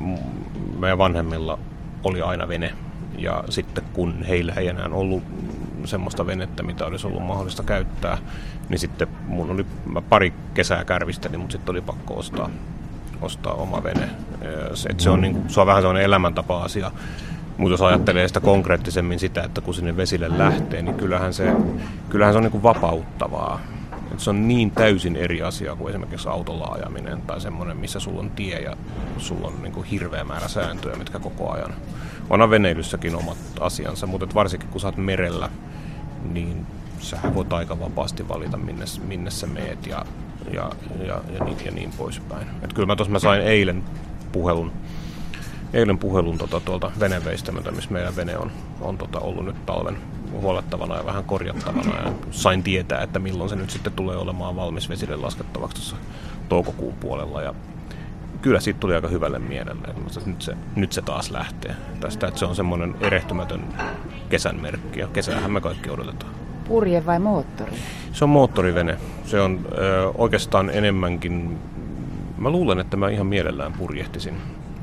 meidän 0.78 0.98
vanhemmilla 0.98 1.58
oli 2.04 2.22
aina 2.22 2.48
vene, 2.48 2.72
ja 3.18 3.44
sitten 3.48 3.84
kun 3.92 4.22
heillä 4.28 4.52
ei 4.52 4.68
enää 4.68 4.88
ollut 4.92 5.22
semmoista 5.84 6.26
venettä, 6.26 6.62
mitä 6.62 6.86
olisi 6.86 7.06
ollut 7.06 7.26
mahdollista 7.26 7.62
käyttää, 7.62 8.18
niin 8.68 8.78
sitten 8.78 9.08
mun 9.26 9.50
oli, 9.50 9.66
mä 9.86 10.02
pari 10.02 10.32
kesää 10.54 10.84
kärvistelin, 10.84 11.40
mutta 11.40 11.52
sitten 11.52 11.72
oli 11.72 11.80
pakko 11.80 12.14
ostaa, 12.14 12.50
ostaa 13.22 13.54
oma 13.54 13.82
vene. 13.82 14.08
Se, 14.74 14.88
se, 14.98 15.10
on, 15.10 15.20
niin 15.20 15.44
se 15.48 15.60
on 15.60 15.66
vähän 15.66 15.82
sellainen 15.82 16.04
elämäntapa-asia, 16.04 16.90
mutta 17.58 17.72
jos 17.72 17.82
ajattelee 17.82 18.28
sitä 18.28 18.40
konkreettisemmin 18.40 19.18
sitä, 19.18 19.42
että 19.42 19.60
kun 19.60 19.74
sinne 19.74 19.96
vesille 19.96 20.38
lähtee, 20.38 20.82
niin 20.82 20.94
kyllähän 20.94 21.34
se, 21.34 21.52
kyllähän 22.08 22.34
se 22.34 22.38
on 22.38 22.44
niin 22.44 22.62
vapauttavaa. 22.62 23.60
Et 24.12 24.20
se 24.20 24.30
on 24.30 24.48
niin 24.48 24.70
täysin 24.70 25.16
eri 25.16 25.42
asia 25.42 25.76
kuin 25.76 25.90
esimerkiksi 25.90 26.28
autolla 26.28 26.66
ajaminen 26.66 27.22
tai 27.22 27.40
semmoinen, 27.40 27.76
missä 27.76 28.00
sulla 28.00 28.20
on 28.20 28.30
tie 28.30 28.60
ja 28.60 28.76
sulla 29.18 29.46
on 29.46 29.62
niin 29.62 29.72
kuin 29.72 29.86
hirveä 29.86 30.24
määrä 30.24 30.48
sääntöjä, 30.48 30.96
mitkä 30.96 31.18
koko 31.18 31.50
ajan. 31.50 31.74
Onhan 32.30 32.50
veneilyssäkin 32.50 33.16
omat 33.16 33.38
asiansa, 33.60 34.06
mutta 34.06 34.34
varsinkin 34.34 34.68
kun 34.68 34.80
sä 34.80 34.88
oot 34.88 34.96
merellä, 34.96 35.50
niin 36.32 36.66
sä 36.98 37.18
voit 37.34 37.52
aika 37.52 37.80
vapaasti 37.80 38.28
valita, 38.28 38.56
minne, 38.56 38.84
minne 39.06 39.30
sä 39.30 39.46
meet 39.46 39.86
ja, 39.86 40.04
ja, 40.52 40.70
ja, 41.06 41.20
ja, 41.38 41.44
niin, 41.44 41.56
ja 41.64 41.72
niin 41.72 41.90
poispäin. 41.98 42.46
Et 42.62 42.72
kyllä 42.72 42.86
mä 42.86 42.96
tuossa 42.96 43.12
mä 43.12 43.18
sain 43.18 43.42
eilen 43.42 43.84
puhelun, 44.32 44.72
eilen 45.76 45.98
puhelun 45.98 46.38
tota, 46.38 46.60
tuolta 46.60 46.90
veneveistämöltä, 47.00 47.70
missä 47.70 47.90
meidän 47.90 48.16
vene 48.16 48.38
on, 48.38 48.52
on 48.80 48.98
tota, 48.98 49.20
ollut 49.20 49.44
nyt 49.44 49.66
talven 49.66 49.96
huolettavana 50.32 50.96
ja 50.96 51.06
vähän 51.06 51.24
korjattavana. 51.24 52.02
Ja 52.02 52.12
sain 52.30 52.62
tietää, 52.62 53.02
että 53.02 53.18
milloin 53.18 53.50
se 53.50 53.56
nyt 53.56 53.70
sitten 53.70 53.92
tulee 53.92 54.16
olemaan 54.16 54.56
valmis 54.56 54.88
vesille 54.88 55.16
laskettavaksi 55.16 55.76
tuossa 55.76 55.96
toukokuun 56.48 56.94
puolella. 56.94 57.42
Ja 57.42 57.54
kyllä 58.42 58.60
siitä 58.60 58.80
tuli 58.80 58.94
aika 58.94 59.08
hyvälle 59.08 59.38
mielelle, 59.38 59.88
että 59.88 60.20
nyt 60.26 60.42
se, 60.42 60.56
nyt 60.76 60.92
se 60.92 61.02
taas 61.02 61.30
lähtee 61.30 61.74
tästä, 62.00 62.26
että 62.26 62.38
se 62.38 62.44
on 62.44 62.56
semmoinen 62.56 62.94
erehtymätön 63.00 63.64
kesän 64.28 64.60
merkki 64.60 65.00
ja 65.00 65.06
kesäähän 65.06 65.50
me 65.50 65.60
kaikki 65.60 65.90
odotetaan. 65.90 66.32
Purje 66.68 67.06
vai 67.06 67.18
moottori? 67.18 67.72
Se 68.12 68.24
on 68.24 68.30
moottorivene. 68.30 68.98
Se 69.24 69.40
on 69.40 69.66
ö, 69.78 70.12
oikeastaan 70.14 70.70
enemmänkin, 70.70 71.58
mä 72.38 72.50
luulen, 72.50 72.78
että 72.78 72.96
mä 72.96 73.08
ihan 73.08 73.26
mielellään 73.26 73.72
purjehtisin. 73.72 74.36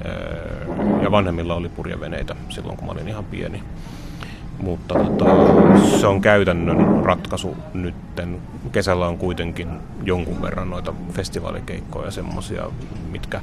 Ö, 0.05 1.03
ja 1.03 1.11
vanhemmilla 1.11 1.55
oli 1.55 1.69
purjeveneitä 1.69 2.35
silloin, 2.49 2.77
kun 2.77 2.85
mä 2.85 2.91
olin 2.91 3.07
ihan 3.07 3.25
pieni. 3.25 3.63
Mutta 4.59 4.93
tota, 4.93 5.25
se 5.99 6.07
on 6.07 6.21
käytännön 6.21 7.05
ratkaisu 7.05 7.57
nytten. 7.73 8.41
Kesällä 8.71 9.07
on 9.07 9.17
kuitenkin 9.17 9.67
jonkun 10.03 10.41
verran 10.41 10.69
noita 10.69 10.93
festivaalikeikkoja 11.11 12.11
semmoisia, 12.11 12.63
mitkä 13.11 13.41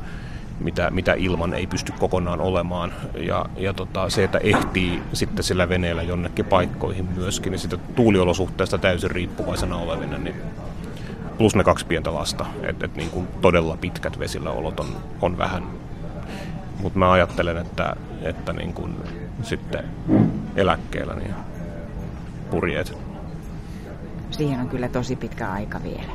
mitä, 0.60 0.90
mitä 0.90 1.14
ilman 1.14 1.54
ei 1.54 1.66
pysty 1.66 1.92
kokonaan 1.98 2.40
olemaan. 2.40 2.92
Ja, 3.14 3.46
ja 3.56 3.72
tota, 3.72 4.10
se, 4.10 4.24
että 4.24 4.38
ehtii 4.38 5.02
sitten 5.12 5.44
sillä 5.44 5.68
veneellä 5.68 6.02
jonnekin 6.02 6.44
paikkoihin 6.44 7.08
myöskin, 7.16 7.50
niin 7.50 7.60
sitä 7.60 7.76
tuuliolosuhteesta 7.76 8.78
täysin 8.78 9.10
riippuvaisena 9.10 9.76
olevina, 9.76 10.18
niin 10.18 10.34
plus 11.38 11.56
ne 11.56 11.64
kaksi 11.64 11.86
pientä 11.86 12.14
lasta, 12.14 12.46
että 12.62 12.84
et 12.84 12.96
niin 12.96 13.28
todella 13.40 13.76
pitkät 13.76 14.18
vesillä 14.18 14.50
olot 14.50 14.80
on, 14.80 14.86
on 15.20 15.38
vähän. 15.38 15.62
Mutta 16.82 16.98
mä 16.98 17.12
ajattelen, 17.12 17.56
että, 17.56 17.96
että 18.22 18.52
niin 18.52 18.72
kuin 18.74 18.94
sitten 19.42 19.84
eläkkeellä 20.56 21.14
niin 21.14 21.34
purjeet 22.50 22.96
siihen 24.30 24.60
on 24.60 24.68
kyllä 24.68 24.88
tosi 24.88 25.16
pitkä 25.16 25.50
aika 25.50 25.82
vielä. 25.82 26.12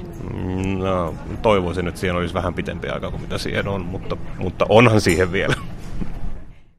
No, 0.77 1.13
toivoisin, 1.41 1.87
että 1.87 1.99
siihen 1.99 2.15
olisi 2.15 2.33
vähän 2.33 2.53
pitempi 2.53 2.89
aika 2.89 3.11
kuin 3.11 3.21
mitä 3.21 3.37
siihen 3.37 3.67
on, 3.67 3.85
mutta, 3.85 4.17
mutta 4.37 4.65
onhan 4.69 5.01
siihen 5.01 5.31
vielä. 5.31 5.55